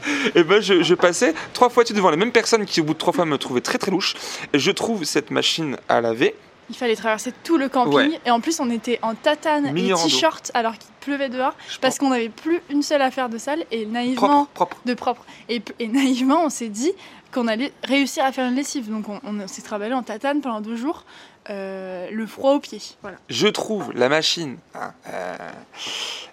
Et 0.35 0.45
ben 0.45 0.61
je, 0.61 0.83
je 0.83 0.95
passais 0.95 1.35
trois 1.53 1.69
fois 1.69 1.85
devant 1.85 2.11
les 2.11 2.17
mêmes 2.17 2.33
personnes 2.33 2.65
qui 2.65 2.81
au 2.81 2.85
bout 2.85 2.95
de 2.95 2.99
trois 2.99 3.13
fois 3.13 3.25
me 3.25 3.39
trouvaient 3.39 3.61
très 3.61 3.79
très 3.79 3.91
louche. 3.91 4.15
Je 4.53 4.71
trouve 4.71 5.05
cette 5.05 5.31
machine 5.31 5.77
à 5.89 6.01
laver 6.01 6.35
Il 6.71 6.77
fallait 6.77 6.97
traverser 6.97 7.33
tout 7.45 7.57
le 7.57 7.69
camping. 7.69 7.95
Ouais. 7.95 8.21
Et 8.27 8.31
en 8.31 8.41
plus, 8.41 8.61
on 8.61 8.71
était 8.71 8.99
en 9.03 9.15
tatane 9.15 9.73
Mini 9.73 9.91
et 9.91 9.95
t-shirt 9.95 10.51
alors 10.55 10.73
qu'il 10.79 10.91
pleuvait 11.01 11.29
dehors. 11.29 11.55
je 11.71 11.79
Parce 11.79 11.99
qu'on 11.99 12.11
n'avait 12.11 12.29
plus 12.29 12.61
une 12.71 12.83
seule 12.83 13.03
affaire 13.03 13.29
de 13.29 13.39
salle. 13.39 13.65
Et 13.71 13.87
naïvement, 13.87 14.47
propre, 14.47 14.53
propre. 14.53 14.77
de 14.85 14.95
propre. 14.95 15.25
Et, 15.49 15.63
et 15.79 15.89
naïvement, 16.01 16.45
on 16.45 16.51
s'est 16.51 16.69
dit 16.69 16.93
qu'on 17.33 17.49
allait 17.49 17.73
réussir 17.83 18.25
à 18.25 18.33
faire 18.33 18.49
une 18.49 18.55
lessive. 18.55 18.91
Donc 18.91 19.09
on, 19.09 19.21
on 19.25 19.47
s'est 19.49 19.63
travaillé 19.63 19.93
en 19.95 20.03
tatane 20.03 20.41
pendant 20.41 20.61
deux 20.61 20.77
jours. 20.77 21.05
Euh, 21.51 22.09
le 22.11 22.27
froid 22.27 22.53
aux 22.53 22.61
pieds. 22.61 22.81
Voilà. 23.03 23.19
Je 23.29 23.49
trouve 23.49 23.93
la 23.95 24.09
machine, 24.09 24.57
hein, 24.75 24.93
euh, 25.09 25.37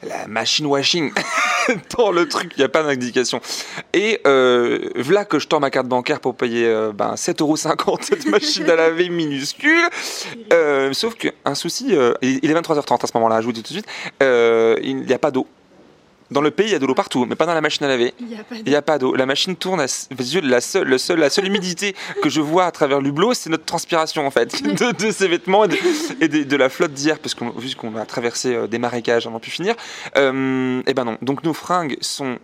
la 0.03 0.27
machine 0.27 0.65
washing, 0.65 1.11
dans 1.97 2.11
le 2.11 2.27
truc, 2.29 2.53
il 2.55 2.59
n'y 2.59 2.65
a 2.65 2.69
pas 2.69 2.83
d'indication. 2.83 3.41
Et 3.93 4.21
euh, 4.25 4.89
voilà 4.95 5.25
que 5.25 5.39
je 5.39 5.47
tends 5.47 5.59
ma 5.59 5.69
carte 5.69 5.87
bancaire 5.87 6.21
pour 6.21 6.35
payer 6.35 6.65
ben, 6.93 7.15
7,50€ 7.15 8.03
cette 8.03 8.25
machine 8.27 8.69
à 8.69 8.75
laver 8.75 9.09
minuscule. 9.09 9.89
Sauf 10.93 11.15
qu'un 11.15 11.55
souci, 11.55 11.95
il 12.21 12.49
est 12.49 12.53
23h30 12.53 13.03
à 13.03 13.07
ce 13.07 13.11
moment-là, 13.15 13.41
je 13.41 13.45
vous 13.45 13.53
dis 13.53 13.63
tout 13.63 13.73
de 13.73 13.79
suite, 13.79 13.89
il 14.21 15.05
n'y 15.05 15.13
a 15.13 15.19
pas 15.19 15.31
d'eau. 15.31 15.45
Dans 16.31 16.41
le 16.41 16.49
pays, 16.49 16.67
il 16.67 16.71
y 16.71 16.75
a 16.75 16.79
de 16.79 16.85
l'eau 16.85 16.95
partout, 16.95 17.25
mais 17.25 17.35
pas 17.35 17.45
dans 17.45 17.53
la 17.53 17.61
machine 17.61 17.85
à 17.85 17.89
laver. 17.89 18.13
Il 18.65 18.69
n'y 18.69 18.75
a 18.75 18.81
pas 18.81 18.97
d'eau. 18.97 19.13
La 19.15 19.25
machine 19.25 19.55
tourne 19.55 19.81
à. 19.81 19.85
La 20.43 20.61
seule, 20.61 20.87
le 20.87 20.97
seul, 20.97 21.19
la 21.19 21.29
seule 21.29 21.45
humidité 21.47 21.95
que 22.23 22.29
je 22.29 22.39
vois 22.41 22.65
à 22.65 22.71
travers 22.71 23.01
l'hublot, 23.01 23.33
c'est 23.33 23.49
notre 23.49 23.65
transpiration 23.65 24.25
en 24.25 24.31
fait, 24.31 24.63
de, 24.63 24.91
de 25.05 25.11
ces 25.11 25.27
vêtements 25.27 25.65
et 25.65 25.67
de, 25.67 25.77
et 26.21 26.27
de- 26.29 26.43
de 26.43 26.55
la 26.55 26.69
flotte 26.69 26.93
d'hier, 26.93 27.19
parce 27.19 27.35
qu'on 27.35 27.49
vu 27.51 27.75
qu'on 27.75 27.95
a 27.97 28.05
traversé 28.05 28.55
euh, 28.55 28.67
des 28.67 28.79
marécages 28.79 29.27
avant 29.27 29.37
de 29.37 29.41
pu 29.41 29.51
finir. 29.51 29.75
Euh, 30.17 30.81
et 30.87 30.93
ben 30.93 31.03
non. 31.03 31.17
Donc 31.21 31.43
nos 31.43 31.53
fringues 31.53 31.97
sont 32.01 32.37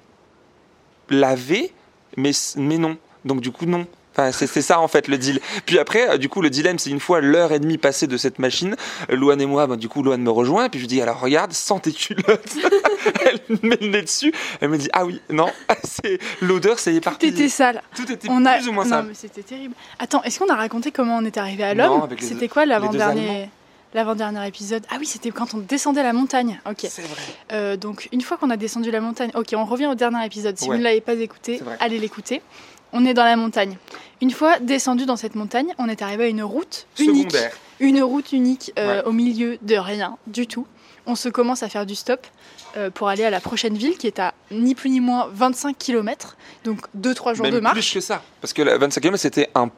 lavées, 1.09 1.71
mais 2.17 2.31
mais 2.57 2.77
non. 2.77 2.97
Donc 3.25 3.41
du 3.41 3.51
coup 3.51 3.65
non. 3.65 3.85
Enfin, 4.19 4.31
c'est 4.31 4.63
ça 4.63 4.79
en 4.79 4.87
fait 4.87 5.07
le 5.07 5.19
deal. 5.19 5.39
Puis 5.67 5.77
après, 5.77 6.09
euh, 6.09 6.17
du 6.17 6.27
coup, 6.27 6.41
le 6.41 6.49
dilemme, 6.49 6.79
c'est 6.79 6.89
une 6.89 6.99
fois 6.99 7.21
l'heure 7.21 7.51
et 7.51 7.59
demie 7.59 7.77
passée 7.77 8.07
de 8.07 8.17
cette 8.17 8.39
machine, 8.39 8.75
Louane 9.09 9.39
et 9.39 9.45
moi, 9.45 9.67
ben, 9.67 9.75
du 9.75 9.89
coup, 9.89 10.01
Louane 10.01 10.23
me 10.23 10.31
rejoint, 10.31 10.65
et 10.65 10.69
puis 10.69 10.79
je 10.79 10.85
lui 10.85 10.87
dis, 10.87 10.99
alors 11.03 11.19
regarde, 11.19 11.53
sans 11.53 11.77
tes 11.77 11.91
culottes. 11.91 12.55
Elle 13.25 13.39
me 13.49 13.69
met 13.69 13.77
le 13.81 13.87
nez 13.87 14.01
dessus, 14.01 14.33
elle 14.61 14.69
me 14.69 14.77
dit, 14.77 14.89
ah 14.93 15.05
oui, 15.05 15.21
non, 15.29 15.49
c'est 15.83 16.19
l'odeur, 16.41 16.79
ça 16.79 16.91
y 16.91 16.97
est 16.97 17.01
Tout 17.01 17.25
était 17.25 17.49
sale. 17.49 17.81
Tout 17.95 18.11
était 18.11 18.27
On 18.29 18.45
a... 18.45 18.55
plus 18.57 18.67
ou 18.69 18.71
moins 18.73 18.83
non, 18.85 18.89
ça. 18.89 19.01
mais 19.03 19.13
c'était 19.13 19.43
terrible. 19.43 19.73
Attends, 19.99 20.23
est-ce 20.23 20.39
qu'on 20.39 20.49
a 20.49 20.55
raconté 20.55 20.91
comment 20.91 21.17
on 21.17 21.25
est 21.25 21.37
arrivé 21.37 21.63
à 21.63 21.73
Non, 21.75 21.99
l'homme 21.99 22.09
C'était 22.19 22.47
quoi 22.47 22.65
l'avant-dernier 22.65 23.49
l'avant-dernier 23.93 24.45
épisode? 24.47 24.85
Ah 24.89 24.97
oui, 24.99 25.05
c'était 25.05 25.31
quand 25.31 25.53
on 25.53 25.59
descendait 25.59 26.03
la 26.03 26.13
montagne. 26.13 26.59
Ok. 26.69 26.85
C'est 26.89 27.01
vrai. 27.03 27.21
Euh, 27.53 27.77
donc 27.77 28.09
une 28.11 28.21
fois 28.21 28.37
qu'on 28.37 28.49
a 28.49 28.57
descendu 28.57 28.91
la 28.91 28.99
montagne, 29.01 29.31
ok, 29.33 29.47
on 29.53 29.65
revient 29.65 29.87
au 29.87 29.95
dernier 29.95 30.23
épisode. 30.25 30.57
Si 30.57 30.65
Ouais. 30.67 30.75
vous 30.75 30.79
ne 30.79 30.83
l'avez 30.83 31.01
pas 31.01 31.13
écouté, 31.13 31.59
C'est 31.63 31.83
allez 31.83 31.97
l'écouter. 31.97 32.41
On 32.93 33.05
est 33.05 33.13
dans 33.13 33.23
la 33.23 33.35
montagne. 33.35 33.77
Une 34.21 34.31
fois 34.31 34.59
descendu 34.59 35.05
dans 35.05 35.15
cette 35.15 35.35
montagne, 35.35 35.73
on 35.77 35.87
est 35.89 36.01
arrivé 36.01 36.25
à 36.25 36.27
une 36.27 36.43
route 36.43 36.87
unique, 36.99 37.31
Secondaire. 37.31 37.57
une 37.79 38.01
route 38.03 38.31
unique 38.33 38.71
euh, 38.77 39.01
Ouais. 39.01 39.07
au 39.07 39.11
milieu 39.13 39.57
de 39.61 39.75
rien 39.75 40.17
du 40.27 40.47
tout. 40.47 40.65
On 41.07 41.15
se 41.15 41.29
commence 41.29 41.63
à 41.63 41.69
faire 41.69 41.85
du 41.85 41.95
stop 41.95 42.27
euh, 42.75 42.89
pour 42.89 43.07
aller 43.07 43.23
à 43.23 43.29
la 43.29 43.39
prochaine 43.39 43.75
ville 43.77 43.97
qui 43.97 44.07
est 44.07 44.19
à 44.19 44.33
ni 44.51 44.75
plus 44.75 44.89
ni 44.89 44.99
moins 44.99 45.29
25 45.31 45.77
km, 45.77 46.35
donc 46.65 46.81
2-3 46.99 47.33
jours 47.33 47.43
Même 47.45 47.53
de 47.53 47.59
plus 47.59 47.63
marche. 47.63 47.93
que 47.93 47.99
ça. 48.01 48.21
Parce 48.41 48.53
que 48.53 48.61
la 48.61 48.77
25 48.77 49.01
km, 49.01 49.17
c'était 49.17 49.49
un. 49.55 49.71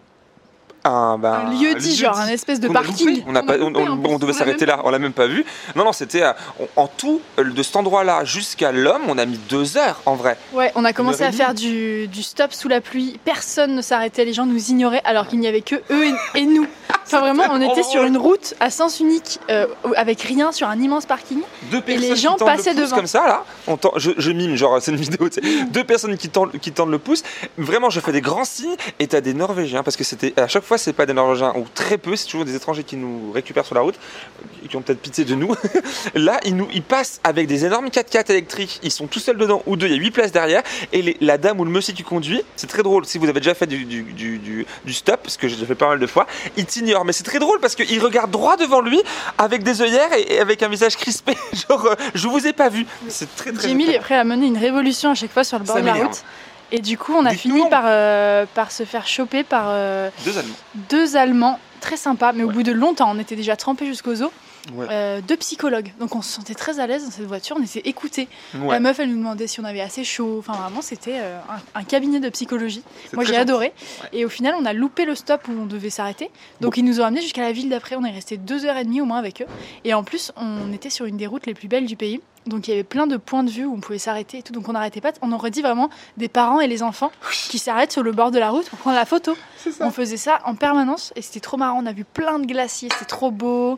Un, 0.85 1.17
ben, 1.17 1.33
Un 1.33 1.49
lieu 1.51 1.75
dit, 1.75 1.93
genre 1.95 2.17
un 2.17 2.27
espèce 2.29 2.59
de 2.61 2.69
a 2.69 2.73
parking. 2.73 3.23
On, 3.27 3.35
a 3.35 3.41
on, 3.59 3.75
on- 3.75 4.01
on 4.05 4.17
devait 4.19 4.31
On 4.31 4.35
s'arrêter 4.35 4.65
là, 4.65 4.79
on 4.85 4.89
l'a 4.89 4.99
même 4.99 5.11
pas 5.13 5.27
vu. 5.27 5.45
Non, 5.75 5.83
non, 5.83 5.91
c'était 5.91 6.23
euh, 6.23 6.31
on- 6.59 6.81
en 6.83 6.87
tout, 6.87 7.19
euh, 7.37 7.43
de 7.43 7.63
cet 7.63 7.75
endroit-là 7.75 8.23
jusqu'à 8.23 8.71
l'homme, 8.71 9.01
on 9.09 9.17
a 9.17 9.25
mis 9.25 9.37
deux 9.49 9.77
heures 9.77 10.01
en 10.05 10.15
vrai. 10.15 10.37
Ouais, 10.53 10.71
on 10.75 10.85
a 10.85 10.93
commencé 10.93 11.23
à 11.23 11.31
faire 11.33 11.53
du, 11.53 12.07
du 12.07 12.23
stop 12.23 12.53
sous 12.53 12.69
la 12.69 12.79
pluie. 12.81 13.19
Personne 13.25 13.75
ne 13.75 13.81
s'arrêtait, 13.81 14.23
les 14.23 14.33
gens 14.33 14.45
nous 14.45 14.69
ignoraient 14.69 15.01
alors 15.03 15.27
qu'il 15.27 15.39
n'y 15.39 15.47
avait 15.47 15.61
que 15.61 15.75
eux 15.91 16.05
et, 16.35 16.39
et 16.39 16.45
nous. 16.45 16.65
Enfin 17.05 17.19
vraiment, 17.21 17.43
on 17.51 17.59
était 17.61 17.83
sur 17.83 18.03
une 18.03 18.17
route 18.17 18.53
à 18.59 18.69
sens 18.69 18.99
unique 18.99 19.39
euh, 19.49 19.65
avec 19.95 20.21
rien 20.21 20.51
sur 20.51 20.67
un 20.69 20.79
immense 20.79 21.05
parking. 21.07 21.39
Deux 21.71 21.81
personnes 21.81 22.03
les 22.09 22.15
gens 22.15 22.33
qui 22.33 22.39
tendent 22.39 22.47
passaient 22.47 22.69
le 22.73 22.81
pouce 22.81 22.85
devant. 22.89 22.95
comme 22.97 23.07
ça 23.07 23.25
là. 23.27 23.43
On 23.67 23.77
tend- 23.77 23.93
je, 23.97 24.11
je 24.17 24.31
mime, 24.31 24.55
genre 24.55 24.77
c'est 24.81 24.91
une 24.91 24.97
vidéo. 24.97 25.27
tu 25.27 25.41
sais. 25.41 25.63
Deux 25.65 25.83
personnes 25.83 26.15
qui 26.17 26.29
tendent, 26.29 26.51
qui 26.59 26.71
tendent 26.71 26.91
le 26.91 26.99
pouce. 26.99 27.23
Vraiment, 27.57 27.89
je 27.89 27.99
fais 27.99 28.11
des 28.11 28.21
grands 28.21 28.45
signes. 28.45 28.75
Et 28.99 29.07
t'as 29.07 29.21
des 29.21 29.33
Norvégiens 29.33 29.81
parce 29.83 29.97
que 29.97 30.03
c'était 30.03 30.33
à 30.39 30.47
chaque 30.47 30.63
fois 30.63 30.68
c'est 30.77 30.93
pas 30.93 31.05
des 31.05 31.13
Norvégiens 31.13 31.53
ou 31.55 31.65
très 31.73 31.97
peu. 31.97 32.15
C'est 32.15 32.25
toujours 32.25 32.45
des 32.45 32.55
étrangers 32.55 32.83
qui 32.83 32.95
nous 32.95 33.31
récupèrent 33.31 33.65
sur 33.65 33.75
la 33.75 33.81
route, 33.81 33.95
euh, 33.95 34.67
qui 34.67 34.75
ont 34.75 34.81
peut-être 34.81 35.01
pitié 35.01 35.25
de 35.25 35.35
nous. 35.35 35.55
Là, 36.15 36.39
ils 36.45 36.55
nous, 36.55 36.67
ils 36.73 36.83
passent 36.83 37.19
avec 37.23 37.47
des 37.47 37.65
énormes 37.65 37.87
4x4 37.87 38.31
électriques. 38.31 38.79
Ils 38.83 38.91
sont 38.91 39.07
tout 39.07 39.19
seuls 39.19 39.37
dedans 39.37 39.61
ou 39.65 39.75
deux. 39.75 39.87
Il 39.87 39.93
y 39.93 39.95
a 39.95 39.99
huit 39.99 40.11
places 40.11 40.31
derrière. 40.31 40.61
Et 40.93 41.01
les- 41.01 41.17
la 41.21 41.37
dame 41.37 41.59
ou 41.59 41.65
le 41.65 41.71
monsieur 41.71 41.93
qui 41.93 42.03
conduit, 42.03 42.41
c'est 42.55 42.67
très 42.67 42.83
drôle. 42.83 43.05
Si 43.05 43.17
vous 43.17 43.27
avez 43.29 43.39
déjà 43.39 43.53
fait 43.53 43.67
du, 43.67 43.85
du, 43.85 44.03
du, 44.03 44.37
du- 44.37 44.65
du 44.85 44.93
stop, 44.93 45.19
parce 45.23 45.37
que 45.37 45.47
j'ai 45.47 45.65
fait 45.65 45.75
pas 45.75 45.87
mal 45.89 45.99
de 45.99 46.07
fois, 46.07 46.27
il 46.57 46.65
t'ignore. 46.65 47.05
Mais 47.05 47.13
c'est 47.13 47.23
très 47.23 47.39
drôle 47.39 47.59
parce 47.59 47.75
qu'il 47.75 47.99
regarde 48.01 48.31
droit 48.31 48.57
devant 48.57 48.81
lui 48.81 49.01
avec 49.37 49.63
des 49.63 49.81
œillères 49.81 50.13
et, 50.13 50.35
et 50.35 50.39
avec 50.39 50.61
un 50.63 50.69
visage 50.69 50.95
crispé. 50.97 51.33
Genre, 51.69 51.85
euh, 51.85 51.95
je 52.13 52.27
vous 52.27 52.45
ai 52.47 52.53
pas 52.53 52.69
vu. 52.69 52.85
C'est 53.07 53.33
très 53.35 53.51
très. 53.51 53.67
Très- 53.73 53.95
est 53.95 53.99
prêt 53.99 54.15
à 54.17 54.23
mener 54.23 54.47
une 54.47 54.57
révolution 54.57 55.11
à 55.11 55.15
chaque 55.15 55.31
fois 55.31 55.43
sur 55.43 55.57
le 55.59 55.65
bord 55.65 55.75
Ça 55.75 55.81
de 55.81 55.85
la 55.87 55.93
route. 55.93 56.23
Et 56.71 56.79
du 56.79 56.97
coup, 56.97 57.13
on 57.15 57.25
a 57.25 57.33
fini 57.33 57.67
par, 57.69 57.83
euh, 57.85 58.45
par 58.53 58.71
se 58.71 58.83
faire 58.83 59.07
choper 59.07 59.43
par 59.43 59.65
euh, 59.69 60.09
Deux 60.25 60.37
Allemands. 60.37 60.55
deux 60.89 61.17
Allemands. 61.17 61.59
Très 61.81 61.97
sympas, 61.97 62.33
mais 62.33 62.43
au 62.43 62.49
bout 62.49 62.63
de 62.63 62.73
longtemps, 62.73 63.09
on 63.15 63.19
était 63.19 63.37
déjà 63.37 63.55
trempés 63.55 63.85
jusqu'aux 63.85 64.21
os, 64.21 64.31
Ouais. 64.73 64.87
euh, 64.89 65.21
deux 65.21 65.37
psychologues. 65.37 65.93
Donc 65.99 66.15
on 66.15 66.21
se 66.21 66.31
sentait 66.33 66.53
très 66.53 66.79
à 66.79 66.87
l'aise 66.87 67.05
dans 67.05 67.11
cette 67.11 67.25
voiture, 67.25 67.55
on 67.59 67.63
était 67.63 67.81
écoutés. 67.87 68.27
Ouais. 68.55 68.71
La 68.73 68.79
meuf, 68.79 68.99
elle 68.99 69.09
nous 69.09 69.17
demandait 69.17 69.47
si 69.47 69.59
on 69.59 69.63
avait 69.63 69.81
assez 69.81 70.03
chaud. 70.03 70.37
Enfin, 70.39 70.53
vraiment, 70.53 70.81
c'était 70.81 71.19
euh, 71.19 71.39
un, 71.75 71.79
un 71.79 71.83
cabinet 71.83 72.19
de 72.19 72.29
psychologie. 72.29 72.83
Moi, 73.13 73.23
j'ai 73.23 73.35
adoré. 73.37 73.73
Ouais. 74.03 74.09
Et 74.19 74.25
au 74.25 74.29
final, 74.29 74.55
on 74.59 74.65
a 74.65 74.73
loupé 74.73 75.05
le 75.05 75.15
stop 75.15 75.47
où 75.47 75.51
on 75.51 75.65
devait 75.65 75.89
s'arrêter. 75.89 76.29
Donc, 76.61 76.77
ils 76.77 76.83
nous 76.83 76.99
ont 77.01 77.05
amenés 77.05 77.21
jusqu'à 77.21 77.41
la 77.41 77.51
ville 77.51 77.69
d'après. 77.69 77.95
On 77.95 78.03
est 78.05 78.11
resté 78.11 78.37
deux 78.37 78.65
heures 78.65 78.77
et 78.77 78.83
demie 78.83 79.01
au 79.01 79.05
moins 79.05 79.17
avec 79.17 79.41
eux. 79.41 79.47
Et 79.85 79.93
en 79.93 80.03
plus, 80.03 80.31
on 80.35 80.71
était 80.73 80.89
sur 80.89 81.05
une 81.05 81.17
des 81.17 81.27
routes 81.27 81.45
les 81.45 81.53
plus 81.53 81.67
belles 81.67 81.85
du 81.85 81.95
pays. 81.95 82.21
Donc, 82.45 82.67
il 82.67 82.71
y 82.71 82.73
avait 82.73 82.83
plein 82.83 83.05
de 83.05 83.17
points 83.17 83.43
de 83.43 83.49
vue 83.51 83.65
où 83.65 83.73
on 83.75 83.79
pouvait 83.79 83.99
s'arrêter 83.99 84.39
et 84.39 84.41
tout. 84.43 84.53
Donc, 84.53 84.67
on 84.69 84.73
n'arrêtait 84.73 85.01
pas. 85.01 85.11
On 85.21 85.31
aurait 85.31 85.51
dit 85.51 85.61
vraiment 85.61 85.89
des 86.17 86.29
parents 86.29 86.59
et 86.59 86.67
les 86.67 86.83
enfants 86.83 87.11
qui 87.49 87.59
s'arrêtent 87.59 87.91
sur 87.91 88.01
le 88.03 88.11
bord 88.11 88.31
de 88.31 88.39
la 88.39 88.49
route 88.49 88.67
pour 88.69 88.79
prendre 88.79 88.95
la 88.95 89.05
photo. 89.05 89.35
On 89.81 89.91
faisait 89.91 90.17
ça 90.17 90.39
en 90.45 90.55
permanence 90.55 91.13
et 91.15 91.21
c'était 91.21 91.41
trop 91.41 91.57
marrant. 91.57 91.79
On 91.83 91.85
a 91.85 91.91
vu 91.93 92.05
plein 92.05 92.39
de 92.39 92.45
glaciers, 92.45 92.89
c'était 92.91 93.05
trop 93.05 93.29
beau. 93.31 93.77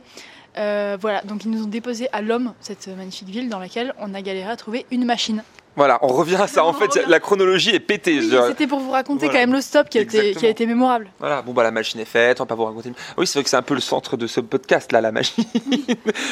Euh, 0.58 0.98
voilà, 1.00 1.22
donc 1.22 1.46
ils 1.46 1.52
nous 1.52 1.64
ont 1.64 1.68
déposé 1.68 2.10
à 2.12 2.22
l'homme, 2.22 2.54
cette 2.60 2.88
magnifique 2.88 3.30
ville 3.30 3.50
dans 3.50 3.60
laquelle 3.60 3.94
on 4.00 4.14
a 4.14 4.22
galéré 4.22 4.50
à 4.50 4.56
trouver 4.58 4.86
une 4.92 5.06
machine. 5.06 5.44
Voilà, 5.78 6.00
on 6.02 6.08
revient 6.08 6.36
à 6.36 6.48
ça. 6.48 6.66
En 6.66 6.74
fait, 6.74 6.88
revient. 6.94 7.06
la 7.08 7.20
chronologie 7.22 7.70
est 7.74 7.80
pétée. 7.80 8.20
Oui. 8.20 8.36
C'était 8.48 8.68
pour 8.68 8.80
vous 8.80 8.92
raconter 8.92 9.26
Voilà. 9.28 9.34
quand 9.34 9.40
même 9.48 9.54
le 9.56 9.62
stop 9.62 9.88
qui 9.90 9.98
a, 10.00 10.02
été, 10.02 10.12
qui 10.12 10.18
a 10.18 10.24
Exactement. 10.24 10.52
été 10.52 10.66
mémorable. 10.66 11.08
Voilà, 11.20 11.42
bon 11.42 11.54
bah 11.54 11.64
la 11.64 11.72
machine 11.72 12.00
est 12.02 12.06
faite, 12.06 12.42
on 12.42 12.44
va 12.44 12.48
pas 12.48 12.56
vous 12.56 12.66
raconter. 12.66 12.92
Oui, 13.18 13.26
c'est 13.26 13.40
vrai 13.40 13.44
que 13.46 13.50
c'est 13.50 13.56
un 13.58 13.62
peu 13.62 13.74
le 13.76 13.80
centre 13.82 14.18
de 14.18 14.28
ce 14.28 14.42
podcast 14.42 14.92
là, 14.92 15.00
la 15.00 15.12
machine. 15.14 15.44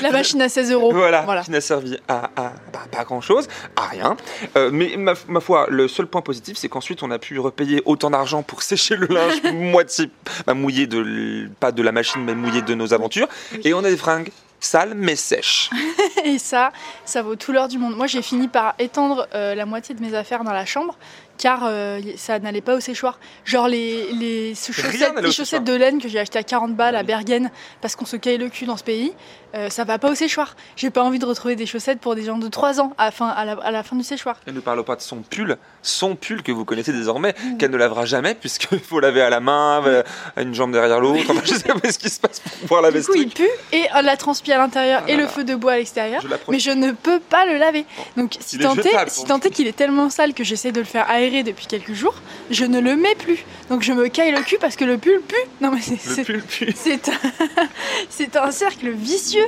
La 0.02 0.12
machine 0.12 0.42
à 0.42 0.50
16 0.50 0.72
euros. 0.72 0.92
voilà, 0.94 1.22
Voilà. 1.22 1.44
qui 1.44 1.52
n'a 1.52 1.62
servi 1.62 1.98
à, 2.08 2.26
à- 2.36 2.54
bah, 2.74 2.80
pas 2.92 3.04
grand 3.06 3.22
chose, 3.22 3.48
à 3.76 3.88
rien. 3.88 4.18
Euh, 4.58 4.70
mais 4.74 4.96
ma, 4.98 5.14
ma 5.28 5.40
foi, 5.40 5.68
le 5.70 5.88
seul 5.88 6.08
point 6.08 6.22
positif, 6.22 6.58
c'est 6.58 6.68
qu'ensuite 6.70 7.02
on 7.04 7.12
a 7.12 7.20
pu 7.20 7.40
repayer 7.40 7.82
autant 7.86 8.10
d'argent 8.10 8.44
pour 8.44 8.62
sécher 8.62 8.96
le 8.98 9.08
linge 9.08 9.42
moitié, 9.54 10.10
bah, 10.48 10.54
mouillé 10.54 10.86
de, 10.88 11.48
pas 11.60 11.72
de 11.72 11.82
la 11.82 11.92
machine, 11.92 12.24
mais 12.26 12.36
mouillé 12.36 12.62
de 12.62 12.74
nos 12.74 12.94
aventures. 12.94 13.28
Et 13.64 13.74
on 13.74 13.80
a 13.80 13.90
des 13.90 13.98
fringues 13.98 14.32
sales 14.60 14.94
mais 14.96 15.16
sèches. 15.16 15.70
Et 16.26 16.38
ça, 16.38 16.72
ça 17.06 17.22
vaut 17.22 17.36
tout 17.36 17.52
l'or 17.52 17.68
du 17.68 17.78
monde. 17.78 17.96
Moi, 17.96 18.08
j'ai 18.08 18.22
fini 18.22 18.48
par 18.48 18.76
étendre 18.80 19.28
euh, 19.34 19.56
la 19.56 19.66
moitié 19.66 19.96
de 19.96 20.02
mes 20.02 20.14
affaires 20.14 20.44
dans 20.44 20.52
la 20.52 20.66
chambre, 20.66 20.98
car 21.38 21.62
euh, 21.64 22.02
ça 22.18 22.40
n'allait 22.40 22.62
pas 22.62 22.76
au 22.76 22.80
séchoir. 22.80 23.20
Genre 23.46 23.68
les, 23.68 24.12
les 24.14 24.56
chaussettes, 24.56 25.14
les 25.22 25.32
chaussettes 25.32 25.64
de 25.64 25.74
laine 25.74 26.02
que 26.02 26.10
j'ai 26.10 26.20
achetées 26.20 26.40
à 26.40 26.44
40 26.44 26.76
balles 26.76 26.96
à. 26.96 27.04
Bergen, 27.04 27.50
parce 27.82 27.96
qu'on 27.96 28.06
se 28.06 28.18
caille 28.18 28.38
le 28.38 28.50
cul 28.50 28.66
dans 28.66 28.78
ce 28.78 28.84
pays, 28.84 29.14
euh, 29.56 29.70
ça 29.70 29.84
va 29.84 29.98
pas 29.98 30.12
au 30.12 30.16
séchoir. 30.16 30.56
J'ai 30.76 30.90
pas 30.90 31.04
envie 31.04 31.20
de 31.20 31.26
retrouver 31.26 31.56
des 31.56 31.66
chaussettes 31.66 32.00
pour 32.00 32.16
des 32.16 32.24
gens 32.24 32.38
de 32.38 32.48
3 32.48 32.80
ans 32.82 32.94
à, 32.98 33.06
la 33.06 33.12
fin- 33.12 33.28
à 33.30 33.46
la, 33.46 33.54
à 33.54 33.72
la 33.72 33.84
fin 33.84 33.96
du 33.96 34.04
séchoir. 34.04 34.38
Elle 34.46 34.54
ne 34.54 34.60
parle 34.60 34.84
pas 34.84 34.96
de 34.96 35.02
son 35.02 35.18
pull, 35.18 35.58
son 35.82 36.16
pull 36.16 36.44
que 36.44 36.52
vous 36.52 36.66
connaissez 36.66 36.92
désormais, 36.94 37.34
Mmh. 37.44 37.58
qu'elle 37.58 37.72
ne 37.72 37.78
lavera 37.78 38.06
jamais, 38.06 38.36
puisqu'il 38.36 38.80
faut 38.80 39.00
laver 39.00 39.22
à 39.22 39.30
la 39.30 39.40
main, 39.40 39.82
euh, 39.86 40.04
à 40.36 40.42
une 40.42 40.54
jambe 40.54 40.72
derrière 40.72 41.00
l'autre. 41.00 41.24
Enfin, 41.30 41.42
je 41.44 41.54
sais 41.56 41.70
pas 41.74 41.92
ce 41.92 41.98
qui 42.00 42.10
se 42.10 42.20
passe 42.20 42.40
pour 42.40 42.52
pouvoir 42.60 42.82
laver 42.82 43.00
Du 43.00 43.06
ce 43.06 43.12
coup, 43.12 43.18
il 43.18 43.30
pue 43.30 43.48
et 43.72 43.86
euh, 43.96 44.02
la 44.02 44.18
transpi 44.18 44.52
à 44.52 44.58
l'intérieur 44.58 45.04
Ah 45.06 45.10
et 45.12 45.16
le 45.16 45.28
feu 45.28 45.44
de 45.44 45.56
bois 45.56 45.74
à 45.74 45.78
l'extérieur. 45.78 46.24
Mais 46.50 46.60
je 46.60 46.72
ne 46.72 46.92
peux 46.92 47.20
pas 47.20 47.46
le 47.46 47.58
laver. 47.58 47.86
Donc, 48.18 48.36
si 48.40 48.58
tant 48.60 48.74
si 48.76 49.50
qu'il 49.52 49.68
est 49.68 49.76
tellement 49.76 50.10
sale 50.10 50.34
que 50.34 50.44
j'essaie 50.44 50.72
de 50.72 50.80
le 50.80 50.86
faire 50.86 51.10
aérer 51.10 51.44
depuis 51.44 51.66
quelques 51.68 51.94
jours, 51.94 52.16
je 52.52 52.66
ne 52.66 52.80
le 52.80 52.96
mets 52.96 53.16
plus. 53.16 53.46
Donc, 53.70 53.82
je 53.84 53.94
me 53.94 54.08
caille 54.08 54.32
le 54.32 54.42
cul 54.42 54.58
parce 54.60 54.76
que 54.76 54.86
le 54.86 54.98
pull 54.98 55.22
pue. 55.28 55.36
Non, 55.62 55.72
mais 55.72 55.82
c'est. 55.82 56.30
Un... 56.30 57.14
c'est 58.10 58.36
un 58.36 58.52
cercle 58.52 58.90
vicieux. 58.90 59.39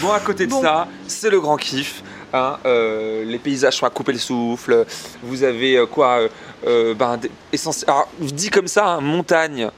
Bon, 0.00 0.12
à 0.12 0.20
côté 0.20 0.46
de 0.46 0.50
Bon. 0.50 0.62
ça, 0.62 0.88
c'est 1.06 1.30
le 1.30 1.40
grand 1.40 1.56
kiff. 1.56 2.02
hein, 2.32 2.58
euh, 2.66 3.24
les 3.24 3.38
paysages 3.38 3.76
sont 3.76 3.86
à 3.86 3.90
couper 3.90 4.12
le 4.12 4.18
souffle. 4.18 4.84
Vous 5.22 5.42
avez 5.44 5.76
euh, 5.76 5.86
quoi 5.86 6.18
euh, 6.20 6.28
euh, 6.66 6.94
ben, 6.94 7.18
Alors, 7.86 8.08
je 8.20 8.30
dis 8.30 8.50
comme 8.50 8.66
ça 8.68 8.86
hein, 8.86 9.00
montagne, 9.00 9.70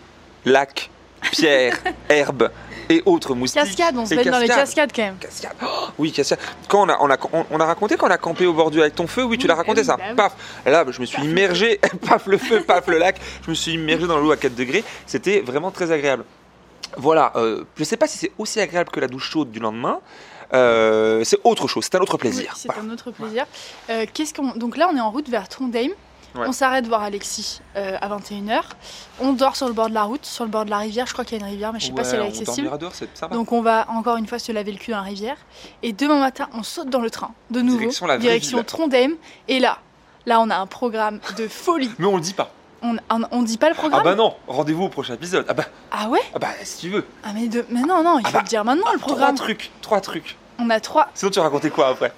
lac, 0.45 0.91
pierre, 1.33 1.77
herbe 2.09 2.51
et 2.89 3.03
autres 3.05 3.35
moustiques. 3.35 3.61
Cascade, 3.63 3.97
on 3.99 4.07
se 4.07 4.15
Et 4.15 4.17
met 4.19 4.25
dans 4.25 4.39
les 4.39 4.47
cascades. 4.49 4.91
quand 4.95 5.03
même. 5.03 5.17
Cascade. 5.19 5.53
Oh, 5.63 5.67
oui, 5.99 6.13
cascade. 6.13 6.39
Quand 6.69 6.87
on 6.87 6.89
a, 6.89 6.97
on, 7.01 7.11
a, 7.11 7.17
on, 7.33 7.45
on 7.51 7.61
a 7.61 7.67
raconté 7.67 7.97
quand 7.97 8.07
on 8.07 8.11
a 8.11 8.19
campé 8.19 8.47
au 8.47 8.53
bord 8.53 8.71
du 8.71 8.81
avec 8.81 8.95
ton 8.95 9.07
feu, 9.07 9.25
oui, 9.25 9.37
tu 9.39 9.47
l'as 9.47 9.55
bah 9.55 9.59
raconté 9.63 9.81
oui, 9.81 9.87
ça. 9.87 9.97
bah. 9.97 10.15
Paf. 10.17 10.37
Là, 10.65 10.85
je 10.89 11.01
me 11.01 11.07
suis 11.07 11.17
Paf. 11.19 11.27
immergé, 11.27 11.81
paf 12.09 12.27
le 12.27 12.39
feu, 12.39 12.63
paf 12.67 12.87
le 12.87 12.99
lac. 12.99 13.21
Je 13.45 13.51
me 13.51 13.55
suis 13.57 13.73
immergé 13.75 14.07
dans 14.07 14.19
l'eau 14.19 14.31
à 14.31 14.37
4 14.37 14.55
degrés. 14.55 14.85
C'était 15.07 15.41
vraiment 15.41 15.71
très 15.73 15.91
agréable. 15.93 16.25
Voilà. 16.97 17.33
euh, 17.37 17.65
je 17.77 17.85
sais 17.85 17.97
pas 17.97 18.07
si 18.07 18.19
c'est 18.19 18.33
aussi 18.39 18.61
agréable 18.61 18.91
que 18.91 19.01
la 19.01 19.09
douche 19.09 19.31
chaude 19.31 19.51
du 19.51 19.59
lendemain. 19.59 20.01
Euh, 20.55 21.25
c'est 21.25 21.39
autre 21.45 21.67
chose. 21.69 21.85
C'est 21.85 21.97
un 21.97 22.01
autre 22.01 22.15
Oui, 22.15 22.21
plaisir. 22.21 22.55
c'est 22.57 22.69
Voilà. 22.73 22.83
un 22.89 22.93
autre 22.93 23.11
plaisir. 23.11 23.47
Euh, 23.91 24.07
qu'est-ce 24.13 24.33
qu'on... 24.33 24.53
Donc 24.57 24.77
là, 24.77 24.89
on 24.93 24.97
est 24.97 25.01
en 25.01 25.11
route 25.11 25.29
vers 25.29 25.49
Trondheim. 25.49 25.91
Ouais. 26.37 26.47
On 26.47 26.53
s'arrête 26.53 26.87
voir 26.87 27.03
Alexis 27.03 27.61
euh, 27.77 27.97
à 28.01 28.09
21h. 28.11 28.61
On 29.21 29.33
dort 29.33 29.57
sur 29.57 29.67
le 29.69 29.73
bord 29.73 29.89
de 29.89 29.95
la 29.95 30.03
route, 30.05 30.25
sur 30.27 30.45
le 30.45 30.51
bord 30.51 30.65
de 30.67 30.71
la 30.71 30.79
rivière. 30.79 31.07
Je 31.07 31.15
crois 31.15 31.25
qu'il 31.25 31.39
y 31.39 31.43
a 31.43 31.45
une 31.47 31.51
rivière, 31.51 31.73
mais 31.73 31.81
je 31.81 31.87
sais 31.87 31.93
pas 31.93 32.05
si 32.05 32.15
elle 32.15 32.23
est 32.23 32.27
accessible. 32.29 32.71
dehors, 32.79 32.93
ça 32.95 33.27
va. 33.27 33.35
Donc 33.35 33.53
on 33.53 33.63
va 33.63 33.87
encore 33.91 34.19
une 34.19 34.27
fois 34.27 34.39
se 34.39 34.53
laver 34.53 34.71
le 34.71 34.79
cul 34.79 34.91
dans 34.91 34.99
la 34.99 35.03
rivière. 35.03 35.39
Et 35.83 35.93
demain 35.95 36.19
matin, 36.21 36.49
on 36.53 36.63
saute 36.63 36.91
dans 36.91 37.01
le 37.01 37.09
train, 37.11 37.33
de 37.51 37.63
nouveau, 37.63 37.79
Direction 37.79 38.07
la 38.07 38.19
direction. 38.19 38.63
Trondheim. 38.65 39.13
Et 39.49 39.59
là, 39.61 39.79
là, 40.27 40.41
on 40.41 40.51
a 40.51 40.57
un 40.57 40.67
programme 40.67 41.21
de 41.39 41.49
folie. 41.49 41.91
Mais 41.99 42.07
on 42.07 42.17
le 42.17 42.23
dit 42.23 42.35
pas. 42.35 42.51
On, 42.87 42.97
on, 43.11 43.23
on 43.33 43.43
dit 43.43 43.59
pas 43.59 43.69
le 43.69 43.75
Ah 43.77 43.81
programme 43.81 44.03
bah 44.05 44.15
non, 44.15 44.35
rendez-vous 44.47 44.85
au 44.85 44.89
prochain 44.89 45.15
épisode. 45.15 45.45
Ah 45.49 45.55
bah, 45.55 45.65
Ah 45.91 46.09
ouais 46.09 46.21
ah 46.35 46.39
bah 46.39 46.49
si 46.63 46.79
tu 46.83 46.89
veux. 46.91 47.05
Ah 47.25 47.31
mais, 47.35 47.49
de... 47.49 47.65
mais 47.71 47.81
non, 47.81 48.03
non, 48.03 48.19
il 48.19 48.23
Ah 48.25 48.29
faut 48.29 48.35
bah, 48.35 48.43
le 48.45 48.49
dire 48.49 48.65
maintenant 48.65 48.93
le 48.93 48.99
Trois 48.99 49.15
programme. 49.15 49.35
trucs, 49.35 49.71
trois 49.83 50.01
trucs. 50.01 50.37
On 50.59 50.71
a 50.71 50.81
trois. 50.81 51.09
Sinon 51.15 51.31
tu 51.31 51.41
racontais 51.41 51.69
quoi 51.71 51.89
après 51.89 52.13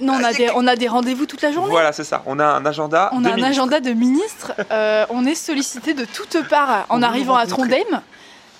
Non, 0.00 0.14
on 0.14 0.24
a 0.24 0.32
des, 0.32 0.50
on 0.56 0.66
a 0.66 0.74
des 0.76 0.88
rendez-vous 0.88 1.26
toute 1.26 1.42
la 1.42 1.52
journée. 1.52 1.70
Voilà, 1.70 1.92
c'est 1.92 2.02
ça. 2.04 2.22
On 2.26 2.38
a 2.40 2.44
un 2.46 2.64
agenda. 2.66 3.10
On 3.12 3.20
de 3.20 3.28
a 3.28 3.34
un 3.34 3.42
agenda 3.42 3.78
de 3.80 3.90
ministres. 3.92 4.52
euh, 4.72 5.04
on 5.10 5.24
est 5.26 5.34
sollicité 5.36 5.94
de 5.94 6.04
toutes 6.04 6.48
parts 6.48 6.86
en 6.88 7.02
arrivant 7.02 7.36
à. 7.36 7.46
Trondheim. 7.46 8.02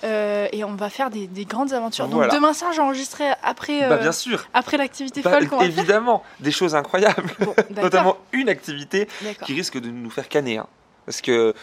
euh, 0.05 0.47
et 0.53 0.63
on 0.65 0.75
va 0.77 0.89
faire 0.91 1.11
des, 1.11 1.27
des 1.27 1.47
grandes 1.47 1.73
aventures. 1.73 2.05
Donc 2.07 2.15
Voilà. 2.17 2.33
demain 2.35 2.53
soir, 2.53 2.73
j'enregistrerai 2.73 3.31
après, 3.43 3.83
euh, 3.85 3.89
Bah 3.89 3.97
bien 3.97 4.13
sûr. 4.13 4.45
après 4.55 4.77
l'activité 4.77 5.23
Bah, 5.23 5.31
folle 5.33 5.49
qu'on 5.49 5.57
va 5.57 5.65
faire. 5.65 5.79
évidemment, 5.79 6.23
des 6.41 6.53
choses 6.53 6.75
incroyables. 6.77 7.31
Bon, 7.41 7.55
Notamment 7.83 8.19
une 8.33 8.49
activité 8.49 9.09
qui 9.45 9.55
risque 9.55 9.81
de 9.81 9.89
nous 9.89 10.11
faire 10.11 10.29
canner. 10.29 10.59
hein. 10.59 10.67
Parce 11.07 11.21
que 11.21 11.55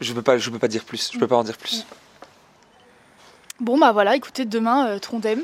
je 0.00 0.12
peux 0.12 0.22
pas, 0.22 0.38
je 0.38 0.50
peux 0.50 0.58
pas 0.58 0.68
dire 0.68 0.84
plus. 0.84 1.10
Je 1.12 1.18
peux 1.18 1.26
pas 1.28 1.36
en 1.36 1.44
dire 1.44 1.56
plus. 1.56 1.86
Bon 3.60 3.78
bah 3.78 3.92
voilà, 3.92 4.16
écoutez, 4.16 4.46
demain 4.46 4.86
euh, 4.88 4.98
Trondheim 4.98 5.40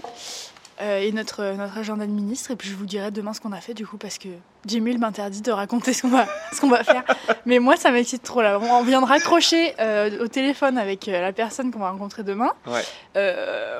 euh, 0.80 1.00
et 1.00 1.12
notre, 1.12 1.40
euh, 1.42 1.54
notre 1.54 1.76
agenda 1.76 2.06
de 2.06 2.10
ministre 2.10 2.50
et 2.50 2.56
puis 2.56 2.70
je 2.70 2.75
vous 2.75 2.86
dirai 2.86 3.10
demain 3.10 3.34
ce 3.34 3.42
qu'on 3.42 3.52
a 3.52 3.60
fait 3.60 3.75
du 3.75 3.86
coup 3.86 3.98
parce 3.98 4.16
que 4.16 4.28
Jimmy 4.64 4.96
m'interdit 4.96 5.42
de 5.42 5.52
raconter 5.52 5.92
ce 5.92 6.00
qu'on 6.02 6.08
va, 6.08 6.26
ce 6.52 6.60
qu'on 6.62 6.70
va 6.70 6.82
faire. 6.82 7.04
Mais 7.44 7.58
moi 7.58 7.76
ça 7.76 7.90
m'excite 7.90 8.22
trop 8.22 8.40
là. 8.40 8.58
On 8.58 8.82
vient 8.84 9.02
de 9.02 9.06
raccrocher 9.06 9.75
euh, 9.80 10.25
au 10.25 10.28
téléphone 10.28 10.78
avec 10.78 11.04
la 11.06 11.32
personne 11.34 11.70
qu'on 11.70 11.80
va 11.80 11.90
rencontrer 11.90 12.22
demain. 12.22 12.52
Ouais. 12.66 12.82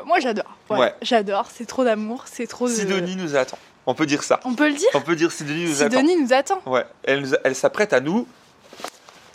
Moi 0.05 0.21
j'adore. 0.21 0.55
Ouais, 0.69 0.79
Ouais. 0.79 0.95
J'adore, 1.01 1.47
c'est 1.51 1.67
trop 1.67 1.85
d'amour, 1.85 2.25
c'est 2.27 2.47
trop 2.47 2.69
de... 2.69 2.75
Sidonie 2.75 3.17
nous 3.17 3.37
attend. 3.37 3.59
On 3.87 3.95
peut 3.95 4.05
dire 4.07 4.23
ça. 4.23 4.41
On 4.45 4.55
peut 4.55 4.69
le 4.69 4.75
dire 4.75 4.89
On 4.93 5.01
peut 5.01 5.17
dire 5.17 5.33
Sidonie 5.33 5.65
nous 5.65 5.83
attend. 5.83 5.97
Sidonie 5.97 6.21
nous 6.21 6.33
attend 6.35 6.61
Ouais. 6.67 6.85
Elle, 7.05 7.39
elle 7.45 7.55
s'apprête 7.55 7.95
à 7.95 8.01
nous. 8.01 8.27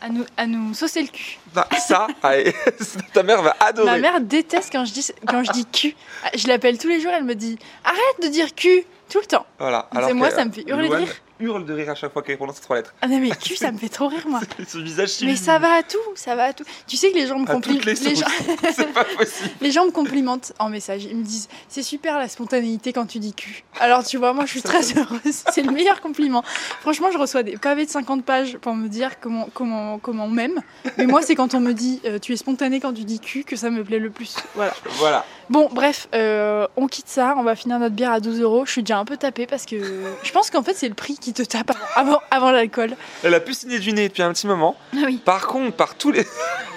À 0.01 0.09
nous, 0.09 0.25
à 0.37 0.47
nous 0.47 0.73
saucer 0.73 1.03
le 1.03 1.07
cul. 1.07 1.37
Bah, 1.53 1.67
ça, 1.79 2.07
allez, 2.23 2.53
ta 3.13 3.23
mère 3.23 3.41
va 3.41 3.55
adorer. 3.59 3.91
Ma 3.91 3.97
mère 3.97 4.21
déteste 4.21 4.69
quand 4.71 4.85
je 4.85 4.93
dis, 4.93 5.07
quand 5.27 5.43
je 5.43 5.51
dis 5.51 5.65
cul. 5.65 5.95
Je 6.35 6.47
l'appelle 6.47 6.77
tous 6.77 6.87
les 6.89 6.99
jours, 6.99 7.11
elle 7.15 7.23
me 7.23 7.35
dit 7.35 7.57
arrête 7.83 8.21
de 8.23 8.27
dire 8.27 8.53
cul 8.55 8.83
tout 9.09 9.19
le 9.19 9.25
temps. 9.25 9.45
Voilà. 9.59 9.87
C'est 9.91 9.97
Alors 9.97 10.15
moi, 10.15 10.31
ça 10.31 10.45
me 10.45 10.51
fait 10.51 10.63
hurler 10.67 10.89
de 10.89 10.95
rire. 10.95 11.15
Hurle 11.41 11.65
de 11.65 11.73
rire 11.73 11.89
à 11.89 11.95
chaque 11.95 12.13
fois 12.13 12.21
qu'elle 12.21 12.37
prononce 12.37 12.55
ces 12.57 12.61
trois 12.61 12.77
lettres. 12.77 12.93
Ah 13.01 13.07
non 13.07 13.19
mais 13.19 13.29
cul, 13.29 13.55
ça 13.57 13.71
me 13.71 13.77
fait 13.77 13.89
trop 13.89 14.07
rire 14.07 14.27
moi. 14.27 14.41
Ce 14.67 14.77
visage 14.77 15.17
Mais 15.23 15.35
ça 15.35 15.59
va 15.59 15.73
à 15.73 15.83
tout, 15.83 15.97
ça 16.15 16.35
va 16.35 16.45
à 16.45 16.53
tout. 16.53 16.63
Tu 16.87 16.97
sais 16.97 17.11
que 17.11 17.17
les 17.17 17.27
gens 17.27 17.39
me 17.39 17.45
complimentent. 17.45 17.85
les 17.85 18.15
gens... 18.15 18.25
C'est 18.75 18.93
pas 18.93 19.05
possible. 19.05 19.49
les 19.61 19.71
gens 19.71 19.85
me 19.85 19.91
complimentent 19.91 20.53
en 20.59 20.69
message. 20.69 21.05
Ils 21.05 21.15
me 21.15 21.23
disent 21.23 21.47
c'est 21.67 21.83
super 21.83 22.17
la 22.17 22.27
spontanéité 22.27 22.93
quand 22.93 23.05
tu 23.05 23.19
dis 23.19 23.33
cul. 23.33 23.63
Alors 23.79 24.03
tu 24.03 24.17
vois, 24.17 24.33
moi 24.33 24.45
je 24.45 24.51
suis 24.51 24.61
très 24.61 24.81
heureuse. 24.97 25.43
C'est 25.51 25.63
le 25.63 25.71
meilleur 25.71 26.01
compliment. 26.01 26.43
Franchement, 26.81 27.11
je 27.11 27.17
reçois 27.17 27.43
des 27.43 27.57
pavés 27.57 27.85
de 27.85 27.91
50 27.91 28.23
pages 28.23 28.57
pour 28.57 28.75
me 28.75 28.87
dire 28.87 29.19
comment 29.19 29.49
comment 29.53 29.99
comment 29.99 30.25
on 30.25 30.29
m'aime. 30.29 30.61
Mais 30.97 31.05
moi, 31.05 31.21
c'est 31.21 31.35
quand 31.35 31.53
on 31.53 31.59
me 31.59 31.73
dit 31.73 32.01
euh, 32.05 32.19
tu 32.19 32.33
es 32.33 32.37
spontané 32.37 32.79
quand 32.79 32.93
tu 32.93 33.03
dis 33.03 33.19
cul 33.19 33.43
que 33.43 33.55
ça 33.55 33.69
me 33.69 33.83
plaît 33.83 33.99
le 33.99 34.09
plus. 34.09 34.35
Voilà. 34.55 34.73
Voilà. 34.97 35.25
Bon, 35.49 35.67
bref, 35.71 36.07
euh, 36.15 36.65
on 36.77 36.87
quitte 36.87 37.09
ça. 37.09 37.35
On 37.37 37.43
va 37.43 37.55
finir 37.55 37.77
notre 37.79 37.95
bière 37.95 38.11
à 38.11 38.19
12 38.19 38.39
euros. 38.39 38.65
Je 38.65 38.71
suis 38.71 38.83
déjà 38.83 38.97
un 38.97 39.05
peu 39.05 39.17
tapée 39.17 39.47
parce 39.47 39.65
que 39.65 39.75
je 40.23 40.31
pense 40.31 40.49
qu'en 40.49 40.63
fait 40.63 40.75
c'est 40.75 40.87
le 40.87 40.93
prix 40.93 41.17
qui 41.17 41.30
te 41.33 41.43
tape 41.43 41.71
avant, 41.71 42.11
avant, 42.13 42.21
avant 42.31 42.51
l'alcool. 42.51 42.91
Elle 43.23 43.33
a 43.33 43.39
pu 43.39 43.53
signer 43.53 43.79
du 43.79 43.93
nez 43.93 44.07
depuis 44.09 44.23
un 44.23 44.31
petit 44.33 44.47
moment. 44.47 44.75
Ah 44.95 44.99
oui. 45.05 45.17
Par 45.23 45.47
contre, 45.47 45.75
par 45.75 45.95
tous 45.95 46.11
les. 46.11 46.25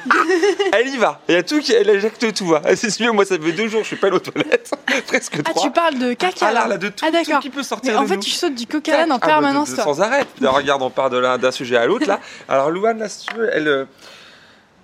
elle 0.73 0.89
y 0.89 0.97
va. 0.97 1.21
Il 1.29 1.35
y 1.35 1.39
a 1.39 1.43
tout 1.43 1.61
qui. 1.61 1.73
Elle 1.73 1.89
éjecte 1.91 2.35
tout. 2.35 2.55
Hein. 2.55 2.63
Si 2.77 2.89
tu 2.93 3.05
veux, 3.05 3.13
moi, 3.13 3.25
ça 3.25 3.39
fait 3.39 3.53
deux 3.53 3.69
jours, 3.69 3.83
je 3.83 3.89
suis 3.89 3.97
pas 3.97 4.09
allé 4.09 4.17
aux 4.17 4.21
toilettes. 4.21 4.71
Presque 5.07 5.37
Ah, 5.39 5.43
trois. 5.51 5.63
tu 5.63 5.71
parles 5.71 5.99
de 5.99 6.13
caca 6.15 6.47
Ah 6.49 6.53
là, 6.53 6.67
là. 6.69 6.77
de 6.79 6.89
tout, 6.89 7.05
Ah, 7.07 7.11
tout 7.25 7.39
qui 7.41 7.51
peut 7.51 7.63
sortir 7.63 7.93
Mais 7.93 7.99
en 7.99 8.03
de 8.03 8.09
fait, 8.09 8.17
nous. 8.17 8.23
tu 8.23 8.31
sautes 8.31 8.55
du 8.55 8.67
coca 8.67 8.93
en 8.99 9.03
Ah, 9.03 9.07
bah, 9.19 9.19
permanence, 9.27 9.71
de- 9.71 9.77
de- 9.77 9.83
toi. 9.83 9.95
Sans 9.95 10.01
arrêt. 10.03 10.25
Alors, 10.41 10.57
regarde, 10.57 10.83
on 10.83 10.91
part 10.91 11.11
de 11.11 11.19
là- 11.19 11.39
d'un 11.39 11.51
sujet 11.53 11.77
à 11.77 11.87
l'autre, 11.87 12.07
là. 12.07 12.21
Alors, 12.49 12.71
Louane, 12.71 12.99
là, 12.99 13.09
si 13.09 13.27
tu 13.27 13.35
veux, 13.35 13.49
elle. 13.53 13.87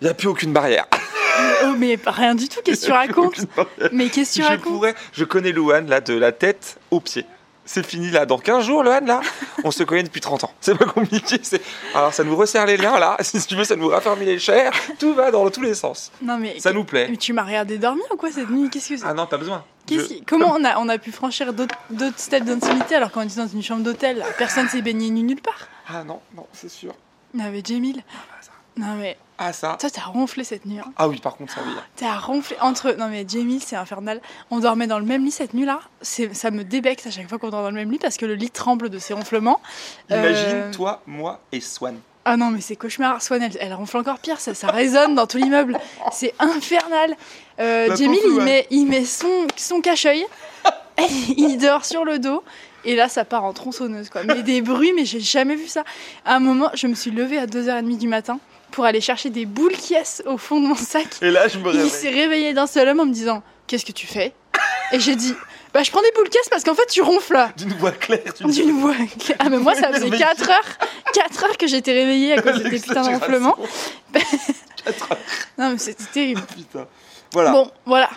Il 0.00 0.05
n'y 0.05 0.11
a 0.11 0.15
plus 0.15 0.29
aucune 0.29 0.53
barrière. 0.55 0.87
Oh, 1.65 1.75
mais 1.77 1.99
rien 2.07 2.35
du 2.35 2.49
tout, 2.49 2.61
qu'est-ce 2.65 2.83
que 2.83 2.87
tu 2.87 2.93
racontes. 2.93 3.41
Mais 3.93 4.09
qu'est-ce 4.09 4.41
que 4.41 4.47
tu 4.47 4.53
Je 4.53 4.57
pourrais. 4.59 4.95
Je 5.12 5.25
connais 5.25 5.53
Louane, 5.53 5.89
là, 5.89 6.00
de 6.00 6.15
la 6.15 6.33
tête 6.33 6.79
aux 6.91 7.00
pieds. 7.00 7.27
C'est 7.73 7.87
fini 7.87 8.11
là, 8.11 8.27
dans 8.27 8.37
15 8.37 8.65
jours, 8.67 8.83
Louane, 8.83 9.07
là, 9.07 9.21
on 9.62 9.71
se 9.71 9.85
connaît 9.85 10.03
depuis 10.03 10.21
30 10.21 10.43
ans. 10.43 10.53
C'est 10.61 10.77
pas 10.77 10.87
compliqué. 10.87 11.39
c'est- 11.41 11.62
Alors 11.95 12.12
ça 12.12 12.25
nous 12.25 12.35
resserre 12.35 12.67
les 12.67 12.77
liens 12.77 12.99
là, 12.99 13.17
si 13.21 13.41
tu 13.47 13.55
veux, 13.55 13.62
ça 13.62 13.77
nous 13.77 13.87
raffermit 13.87 14.25
les 14.25 14.41
chairs, 14.41 14.73
tout 14.99 15.15
va 15.15 15.31
dans 15.31 15.49
tous 15.50 15.61
les 15.62 15.75
sens. 15.75 16.11
Non, 16.21 16.37
mais. 16.37 16.59
Ça 16.59 16.73
nous 16.73 16.83
plaît. 16.83 17.07
Mais 17.09 17.17
tu 17.17 17.33
m'as 17.33 17.45
regardé 17.45 17.79
dormir 17.79 18.03
ou 18.12 18.17
quoi 18.17 18.33
cette 18.33 18.50
nuit? 18.50 18.69
Qu'est-ce 18.71 18.89
que 18.89 18.97
c'est? 18.97 19.05
Ah 19.07 19.15
non, 19.15 19.27
pas 19.29 19.37
besoin. 19.39 19.65
Qu'est-ce 19.87 20.00
Je- 20.03 20.07
qui- 20.09 20.25
Comment 20.25 20.53
on 20.53 20.65
a, 20.65 20.79
on 20.79 20.89
a 20.89 20.99
pu 20.99 21.12
franchir 21.12 21.53
d'autres 21.53 21.77
d'autres 21.91 22.19
steps 22.19 22.45
d'intimité 22.45 22.97
alors 22.97 23.12
qu'on 23.12 23.23
était 23.23 23.37
dans 23.37 23.47
une 23.47 23.62
chambre 23.62 23.85
d'hôtel? 23.85 24.25
Personne 24.37 24.69
s'est 24.69 24.83
baigné 24.83 25.09
nu 25.11 25.23
nulle 25.23 25.41
part? 25.41 25.69
Ah 25.89 26.03
non, 26.03 26.21
non, 26.35 26.47
c'est 26.53 26.69
sûr. 26.71 26.93
Non, 27.35 27.45
mais 27.53 27.62
Jamil. 27.65 28.03
ça. 28.41 28.50
Non, 28.80 28.94
mais. 28.99 29.16
Ah 29.42 29.52
ça. 29.54 29.76
Toi, 29.80 29.88
t'as 29.90 30.02
ronflé 30.02 30.44
cette 30.44 30.66
nuit. 30.66 30.78
hein. 30.80 30.92
Ah 30.96 31.08
oui, 31.08 31.18
par 31.18 31.37
contre, 31.37 31.52
ça 31.54 31.60
oui. 31.66 31.72
T'as 31.96 32.18
ronflé 32.18 32.56
entre. 32.60 32.92
Non, 32.99 33.08
mais 33.08 33.25
Jamil, 33.28 33.62
c'est 33.62 33.76
infernal. 33.76 34.20
On 34.50 34.58
dormait 34.60 34.87
dans 34.87 34.99
le 34.99 35.06
même 35.06 35.25
lit 35.25 35.30
cette 35.30 35.54
nuit-là. 35.54 35.80
C'est- 36.02 36.34
Ça 36.34 36.50
me 36.50 36.62
débecte 36.64 37.06
à 37.06 37.10
chaque 37.10 37.28
fois 37.28 37.38
qu'on 37.38 37.49
dort 37.50 37.62
dans 37.62 37.70
le 37.70 37.75
même 37.76 37.90
lit 37.90 37.99
parce 37.99 38.16
que 38.16 38.26
le 38.26 38.34
lit 38.34 38.50
tremble 38.50 38.90
de 38.90 38.99
ses 38.99 39.14
ronflements. 39.14 39.60
Imagine 40.10 40.34
Euh, 40.49 40.72
toi, 40.72 41.02
moi 41.06 41.40
et 41.52 41.60
Swan. 41.60 41.99
Ah 42.26 42.37
non, 42.37 42.50
mais 42.50 42.60
c'est 42.60 42.76
cauchemar. 42.76 43.22
Swan, 43.22 43.42
elle, 43.42 43.56
elle 43.60 43.72
ronfle 43.72 43.96
encore 43.96 44.18
pire, 44.18 44.38
ça, 44.38 44.52
ça 44.54 44.70
résonne 44.70 45.14
dans 45.14 45.26
tout 45.26 45.38
l'immeuble. 45.38 45.78
C'est 46.12 46.34
infernal. 46.38 47.16
Euh, 47.60 47.96
Jamil, 47.96 48.20
pauvre 48.20 48.34
il 48.40 48.44
met, 48.44 48.66
il 48.70 48.87
met 48.87 49.04
son, 49.06 49.46
son 49.56 49.80
cache-œil, 49.80 50.26
il 51.37 51.56
dort 51.56 51.87
sur 51.87 52.04
le 52.04 52.18
dos, 52.18 52.42
et 52.84 52.94
là, 52.94 53.08
ça 53.08 53.25
part 53.25 53.44
en 53.44 53.52
tronçonneuse, 53.54 54.10
quoi. 54.10 54.22
Mais 54.25 54.42
des 54.42 54.60
bruits, 54.60 54.92
mais 54.94 55.06
j'ai 55.06 55.20
jamais 55.20 55.56
vu 55.56 55.66
ça. 55.66 55.82
À 56.26 56.37
un 56.37 56.40
moment, 56.40 56.70
je 56.75 56.87
me 56.87 56.94
suis 56.94 57.10
levée 57.10 57.38
à 57.38 57.46
2h30 57.46 57.96
du 57.99 58.06
matin 58.08 58.38
pour 58.71 58.85
aller 58.85 59.00
chercher 59.00 59.31
des 59.31 59.47
boules 59.47 59.73
qui 59.77 59.95
au 60.27 60.37
fond 60.39 60.61
de 60.61 60.67
mon 60.67 60.75
sac. 60.77 61.07
Et 61.23 61.31
là, 61.31 61.49
je 61.49 61.59
me 61.59 61.65
Il 61.73 61.77
réveille. 61.77 61.91
s'est 61.91 62.11
réveillé 62.11 62.53
d'un 62.55 62.67
seul 62.67 62.89
homme 62.89 63.00
en 63.00 63.07
me 63.07 63.12
disant 63.12 63.43
Qu'est-ce 63.67 63.85
que 63.85 63.93
tu 63.93 64.07
fais? 64.07 64.33
Et 64.93 64.99
j'ai 65.00 65.15
dit 65.17 65.35
Bah, 65.73 65.83
je 65.83 65.91
prends 65.91 66.03
des 66.03 66.11
boules 66.17 66.29
caisses 66.29 66.49
parce 66.50 66.65
qu'en 66.65 66.75
fait, 66.75 66.87
tu 66.87 67.03
ronfles 67.03 67.33
là. 67.35 67.53
D'une 67.57 67.73
voix 67.75 67.93
claire, 67.93 68.35
tu. 68.35 68.45
D'une 68.45 68.73
voix. 68.81 68.95
Ah, 69.39 69.49
mais 69.49 69.59
moi, 69.59 69.75
ça 69.75 69.93
faisait 69.93 70.09
Mais 70.11 70.19
4 70.19 70.49
heures, 70.50 70.79
4 71.15 71.45
heures 71.45 71.57
que 71.59 71.67
j'étais 71.67 71.93
réveillée 71.93 72.33
à 72.35 72.43
cause 72.43 72.62
de 72.62 72.62
tes 72.69 72.79
putains 72.81 73.03
de 73.03 73.09
ronflements. 73.09 73.57
Quatre 74.85 75.12
heures, 75.12 75.19
Non, 75.59 75.71
mais 75.71 75.79
c'était 75.79 76.05
terrible. 76.05 76.43
putain. 76.55 76.87
Voilà. 77.32 77.52
Bon. 77.52 77.64
Bon, 77.64 77.70
voilà. 77.87 78.08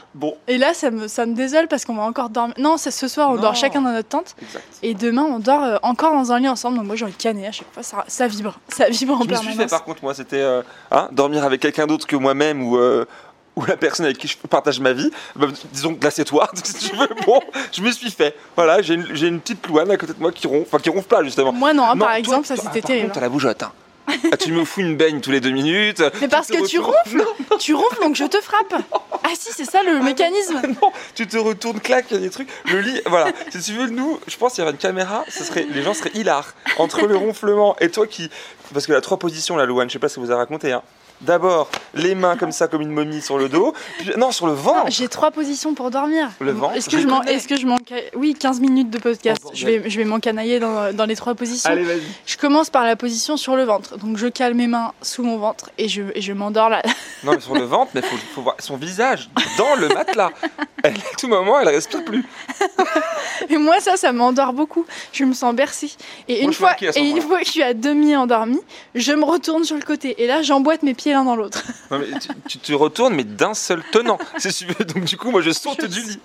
Et 0.47 0.57
là, 0.57 0.73
ça 0.73 0.89
me, 0.91 1.07
ça 1.07 1.25
me 1.25 1.33
désole 1.35 1.67
parce 1.67 1.85
qu'on 1.85 1.95
va 1.95 2.03
encore 2.03 2.29
dormir. 2.29 2.55
Non, 2.57 2.77
c'est 2.77 2.91
ce 2.91 3.07
soir, 3.07 3.29
on 3.29 3.35
Non. 3.35 3.41
dort 3.41 3.55
chacun 3.55 3.81
dans 3.81 3.91
notre 3.91 4.09
tente. 4.09 4.35
Exact. 4.41 4.63
Et 4.81 4.93
demain, 4.93 5.23
on 5.23 5.39
dort 5.39 5.63
euh, 5.63 5.77
encore 5.83 6.13
dans 6.13 6.31
un 6.31 6.39
lit 6.39 6.49
ensemble. 6.49 6.77
Donc 6.77 6.85
moi, 6.87 6.95
j'ai 6.95 7.05
envie 7.05 7.13
de 7.13 7.21
canner 7.21 7.45
à 7.47 7.51
chaque 7.51 7.71
fois. 7.73 7.83
Ça, 7.83 8.03
ça 8.07 8.27
vibre. 8.27 8.57
Ça 8.69 8.89
vibre 8.89 9.13
en 9.13 9.23
Je 9.23 9.29
me 9.29 9.35
suis 9.35 9.45
permanence. 9.45 9.57
fait 9.63 9.69
par 9.69 9.83
contre, 9.83 10.03
moi, 10.03 10.13
c'était 10.13 10.41
euh, 10.41 10.61
hein, 10.91 11.09
dormir 11.11 11.43
avec 11.43 11.61
quelqu'un 11.61 11.85
d'autre 11.87 12.07
que 12.07 12.15
moi-même 12.15 12.63
ou, 12.63 12.77
euh, 12.77 13.05
ou 13.55 13.65
la 13.65 13.77
personne 13.77 14.05
avec 14.07 14.17
qui 14.17 14.27
je 14.27 14.35
partage 14.37 14.79
ma 14.79 14.93
vie, 14.93 15.11
bah, 15.35 15.45
disons 15.71 15.95
là 16.01 16.09
c'est 16.09 16.25
toi, 16.25 16.49
si 16.55 16.89
tu 16.89 16.95
veux, 16.95 17.07
bon, 17.27 17.39
je 17.71 17.83
me 17.83 17.91
suis 17.91 18.09
fait. 18.09 18.35
Voilà, 18.55 18.81
j'ai 18.81 18.95
une, 18.95 19.05
une 19.15 19.39
petite 19.39 19.67
louane 19.67 19.91
à 19.91 19.97
côté 19.97 20.13
de 20.13 20.19
moi 20.19 20.31
qui 20.31 20.47
ronfle, 20.47 20.63
enfin 20.67 20.79
qui 20.79 20.89
ronfle 20.89 21.07
pas 21.07 21.23
justement. 21.23 21.53
Moi 21.53 21.71
non, 21.71 21.83
hein, 21.83 21.93
Non, 21.93 21.99
par 21.99 22.09
toi- 22.09 22.17
exemple, 22.19 22.47
ça 22.47 22.55
c'était 22.55 22.81
par 22.81 22.87
terrible. 22.87 23.05
contre, 23.09 23.13
t'as 23.15 23.21
la 23.21 23.29
bougeotte. 23.29 23.61
hein. 23.61 23.71
Ah, 24.07 24.37
tu 24.37 24.51
me 24.51 24.65
fous 24.65 24.81
une 24.81 24.97
baigne 24.97 25.21
tous 25.21 25.31
les 25.31 25.39
deux 25.39 25.51
minutes. 25.51 26.03
Mais 26.21 26.27
parce 26.27 26.47
que 26.47 26.65
tu 26.65 26.79
ronfles 26.79 27.25
Tu 27.59 27.73
ronfles 27.73 28.01
donc 28.01 28.15
je 28.15 28.25
te 28.25 28.39
frappe 28.41 28.73
Ah 29.23 29.29
si, 29.35 29.51
c'est 29.53 29.65
ça 29.65 29.83
le 29.83 30.01
mécanisme 30.01 30.61
Non, 30.81 30.91
tu 31.15 31.25
te 31.27 31.37
retournes, 31.37 31.79
clac, 31.79 32.05
il 32.11 32.15
y 32.15 32.17
a 32.17 32.21
des 32.21 32.29
trucs. 32.29 32.49
Le 32.71 32.81
lit, 32.81 33.01
voilà. 33.05 33.31
Si 33.51 33.61
tu 33.61 33.73
veux, 33.73 33.87
nous, 33.87 34.19
je 34.27 34.35
pense 34.35 34.53
qu'il 34.53 34.63
y 34.63 34.67
avait 34.67 34.71
une 34.71 34.77
caméra, 34.77 35.23
ce 35.29 35.43
serait, 35.43 35.65
les 35.69 35.83
gens 35.83 35.93
seraient 35.93 36.11
hilar. 36.13 36.53
Entre 36.77 37.05
le 37.05 37.15
ronflement 37.15 37.75
et 37.79 37.89
toi 37.89 38.07
qui. 38.07 38.29
Parce 38.73 38.85
que 38.85 38.93
la 38.93 39.01
trois 39.01 39.17
positions, 39.17 39.55
la 39.55 39.65
Louane, 39.65 39.89
je 39.89 39.93
sais 39.93 39.99
pas 39.99 40.09
si 40.09 40.19
vous 40.19 40.31
a 40.31 40.35
raconté. 40.35 40.71
Hein. 40.71 40.81
D'abord, 41.23 41.69
les 41.93 42.15
mains 42.15 42.37
comme 42.37 42.51
ça, 42.51 42.67
comme 42.67 42.81
une 42.81 42.91
momie 42.91 43.21
sur 43.21 43.37
le 43.37 43.49
dos. 43.49 43.73
Puis, 43.99 44.11
non, 44.17 44.31
sur 44.31 44.45
le 44.47 44.53
ventre. 44.53 44.91
J'ai 44.91 45.07
trois 45.07 45.31
positions 45.31 45.73
pour 45.73 45.89
dormir. 45.89 46.29
Le 46.39 46.51
ventre, 46.51 46.75
Est-ce 46.75 46.89
que 46.89 46.97
je 46.97 47.63
que 47.63 47.67
manque 47.67 47.93
Oui, 48.15 48.35
15 48.37 48.59
minutes 48.59 48.89
de 48.89 48.97
podcast. 48.97 49.41
Oh, 49.45 49.51
je 49.53 49.65
vais, 49.65 49.89
je 49.89 49.97
vais 49.97 50.05
m'encanailler 50.05 50.59
dans, 50.59 50.93
dans 50.93 51.05
les 51.05 51.15
trois 51.15 51.33
positions. 51.35 51.69
Allez, 51.69 51.83
vas-y. 51.83 52.01
Je 52.25 52.37
commence 52.37 52.69
par 52.69 52.83
la 52.83 52.95
position 52.95 53.37
sur 53.37 53.55
le 53.55 53.63
ventre. 53.63 53.97
Donc 53.97 54.17
je 54.17 54.27
cale 54.27 54.53
mes 54.53 54.67
mains 54.67 54.91
sous 55.01 55.23
mon 55.23 55.37
ventre 55.37 55.69
et 55.77 55.87
je, 55.87 56.03
et 56.13 56.21
je 56.21 56.33
m'endors 56.33 56.69
là. 56.69 56.81
Non, 57.23 57.33
mais 57.33 57.39
sur 57.39 57.53
le 57.55 57.63
ventre, 57.63 57.91
mais 57.95 58.01
faut, 58.01 58.17
faut 58.35 58.41
voir 58.41 58.55
son 58.59 58.75
visage 58.75 59.29
dans 59.57 59.75
le 59.75 59.87
matelas. 59.89 60.31
Elle, 60.83 60.97
à 60.97 61.15
tout 61.17 61.29
moment, 61.29 61.57
elle 61.61 61.69
respire 61.69 62.03
plus. 62.03 62.25
Et 63.49 63.55
moi 63.57 63.79
ça, 63.79 63.95
ça 63.95 64.11
m'endort 64.11 64.51
beaucoup. 64.51 64.85
Je 65.13 65.23
me 65.23 65.33
sens 65.33 65.55
bercée. 65.55 65.91
Et 66.27 66.41
Moi, 66.41 66.43
une 66.43 66.53
fois, 66.53 66.75
et 66.81 66.99
une 66.99 67.21
fois 67.21 67.39
que 67.39 67.45
je 67.45 67.51
suis 67.51 67.63
à 67.63 67.73
demi 67.73 68.17
endormie, 68.17 68.59
je 68.93 69.13
me 69.13 69.23
retourne 69.23 69.63
sur 69.63 69.77
le 69.77 69.81
côté 69.81 70.21
et 70.21 70.27
là 70.27 70.41
j'emboîte 70.41 70.83
mes 70.83 70.93
pieds 70.93 71.12
l'un 71.13 71.23
dans 71.23 71.35
l'autre. 71.35 71.63
Tu, 72.19 72.29
tu 72.47 72.57
te 72.59 72.73
retournes, 72.73 73.13
mais 73.15 73.23
d'un 73.23 73.53
seul 73.53 73.81
tenant. 73.91 74.17
Si 74.37 74.51
tu 74.53 74.65
veux. 74.65 74.85
Donc, 74.85 75.05
du 75.05 75.17
coup, 75.17 75.31
moi, 75.31 75.41
je 75.41 75.51
saute 75.51 75.81
Je 75.81 75.87
du 75.87 76.01
lit. 76.01 76.19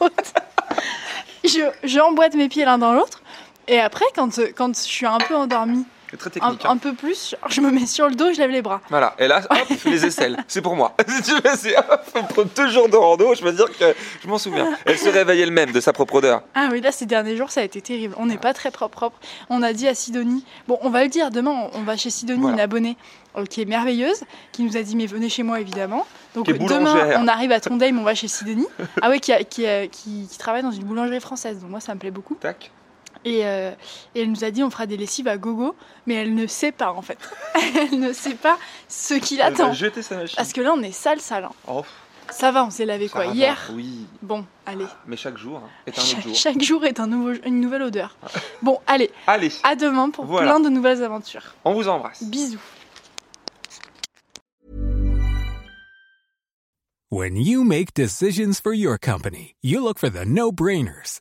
je, 1.45 1.61
je 1.85 2.01
emboîte 2.01 2.35
mes 2.35 2.49
pieds 2.49 2.65
l'un 2.65 2.79
dans 2.79 2.93
l'autre. 2.93 3.23
Et 3.69 3.79
après, 3.79 4.05
quand, 4.15 4.39
quand 4.57 4.75
je 4.77 4.81
suis 4.83 5.07
un 5.07 5.19
peu 5.19 5.37
endormie, 5.37 5.85
C'est 6.11 6.17
très 6.17 6.29
un, 6.29 6.33
technique. 6.33 6.65
hein. 6.65 6.71
un 6.71 6.77
peu 6.77 6.93
plus, 6.95 7.35
je 7.49 7.61
me 7.61 7.71
mets 7.71 7.87
sur 7.87 8.09
le 8.09 8.15
dos 8.15 8.33
je 8.33 8.39
lève 8.39 8.51
les 8.51 8.63
bras. 8.63 8.81
Voilà, 8.91 9.15
et 9.19 9.27
là, 9.29 9.43
hop, 9.51 9.69
les 9.85 10.07
aisselles, 10.07 10.37
c'est 10.49 10.63
pour 10.63 10.75
moi. 10.77 10.95
Si 11.09 11.23
tu 11.23 11.33
veux, 11.33 11.57
c'est 11.57 11.77
hop, 11.77 12.29
pour 12.35 12.45
deux 12.45 12.69
jours 12.69 12.89
de 12.89 12.97
rando, 12.97 13.35
je 13.35 13.43
peux 13.43 13.53
dire 13.53 13.67
que 13.79 13.95
je 14.23 14.29
m'en 14.29 14.39
souviens. 14.39 14.69
Elle 14.87 14.99
se 14.99 15.09
réveille 15.09 15.41
elle-même 15.41 15.73
de 15.73 15.81
sa 15.81 15.93
propre 15.93 16.17
odeur. 16.17 16.43
Ah 16.55 16.69
oui, 16.73 16.81
là, 16.81 16.93
ces 16.93 17.07
derniers 17.07 17.37
jours, 17.37 17.51
ça 17.51 17.61
a 17.61 17.65
été 17.65 17.81
terrible. 17.81 18.15
On 18.19 18.27
n'est 18.27 18.39
pas 18.39 18.55
très 18.55 18.71
propre, 18.71 18.97
propre. 18.97 19.19
On 19.51 19.63
a 19.63 19.73
dit 19.73 19.87
à 19.89 19.95
Sidonie, 19.95 20.45
bon, 20.67 20.79
on 20.83 20.91
va 20.91 21.03
le 21.03 21.09
dire, 21.11 21.31
demain, 21.31 21.69
on 21.75 21.83
va 21.83 21.97
chez 21.97 22.11
Sidonie, 22.11 22.41
Voilà. 22.41 22.55
une 22.57 22.61
abonnée 22.61 22.97
euh, 23.37 23.45
qui 23.45 23.61
est 23.63 23.65
merveilleuse, 23.67 24.23
qui 24.53 24.63
nous 24.63 24.77
a 24.77 24.83
dit, 24.83 24.97
mais 24.97 25.07
venez 25.07 25.29
chez 25.29 25.43
moi, 25.43 25.61
évidemment. 25.61 26.07
Donc 26.35 26.47
demain, 26.47 27.17
on 27.19 27.27
arrive 27.29 27.53
à 27.53 27.61
Trondheim, 27.61 27.99
on 27.99 28.03
va 28.05 28.15
chez 28.15 28.29
Sidonie. 28.29 28.67
Ah 29.03 29.11
oui, 29.11 29.21
qui, 29.21 29.33
a- 29.33 29.45
qui, 29.45 29.67
a- 29.67 29.87
qui- 29.87 30.27
qui 30.31 30.39
travaille 30.39 30.63
dans 30.63 30.71
une 30.71 30.85
boulangerie 30.85 31.21
française. 31.21 31.59
Donc 31.61 31.71
moi, 31.71 31.81
ça 31.81 31.95
me 31.95 31.99
plaît 32.01 32.11
beaucoup. 32.11 32.35
Tac. 32.37 32.71
Et, 33.25 33.45
euh, 33.47 33.73
et 34.15 34.23
elle 34.23 34.31
nous 34.31 34.45
a 34.45 34.51
dit, 34.51 34.63
on 34.63 34.71
fera 34.71 34.87
des 34.87 34.97
lessives 34.97 35.29
à 35.29 35.37
gogo, 35.37 35.75
mais 36.07 36.15
elle 36.15 36.35
ne 36.35 36.47
sait 36.47 36.73
pas, 36.73 36.93
en 36.93 37.03
fait. 37.03 37.19
elle 37.93 37.99
ne 37.99 38.13
sait 38.13 38.35
pas 38.37 38.59
ce 38.89 39.15
qui 39.15 39.35
Elle 39.35 39.41
va 39.41 39.51
l'attend. 39.51 39.73
jeter 39.73 40.03
sa 40.03 40.17
machine. 40.17 40.37
Parce 40.37 40.53
que 40.53 40.61
là, 40.61 40.73
on 40.75 40.83
est 40.83 40.93
sale, 40.93 41.21
sale. 41.21 41.45
hein. 41.45 41.53
Oh, 41.67 41.85
Ça 42.31 42.53
va, 42.53 42.65
on 42.65 42.71
s'est 42.71 42.85
lavé 42.87 43.09
ça 43.09 43.13
quoi 43.15 43.27
va, 43.27 43.35
Hier 43.35 43.71
Oui, 43.75 44.07
Bon, 44.23 44.45
allez. 44.67 44.87
mais 45.07 45.17
chaque 45.17 45.37
jour 45.37 45.59
hein, 45.65 45.69
est 45.87 45.99
un 45.99 46.03
autre 46.03 46.11
Chaque, 46.11 46.23
jour. 46.23 46.35
chaque 46.35 46.63
jour 46.63 46.85
est 46.85 47.01
un 47.01 47.07
nouveau, 47.07 47.33
une 47.45 47.61
nouvelle 47.61 47.83
odeur. 47.83 48.17
Bon, 48.63 48.79
allez, 48.87 49.11
Allez, 49.27 49.51
à 49.65 49.75
demain 49.77 50.11
pour 50.11 50.25
Voilà. 50.27 50.47
plein 50.53 50.61
de 50.61 50.69
nouvelles 50.69 51.03
aventures. 51.03 51.55
on 51.65 51.75
vous 51.75 51.89
embrasse. 51.89 52.23
Bisous. 52.25 52.59
When 57.11 57.37
you 57.37 57.65
make 57.65 57.95
decisions 57.95 58.61
for 58.61 58.75
your 58.75 58.99
company, 58.99 59.55
you 59.63 59.81
look 59.83 59.99
for 59.99 60.11
the 60.11 60.27
no 60.27 60.53
brainers. 60.53 61.21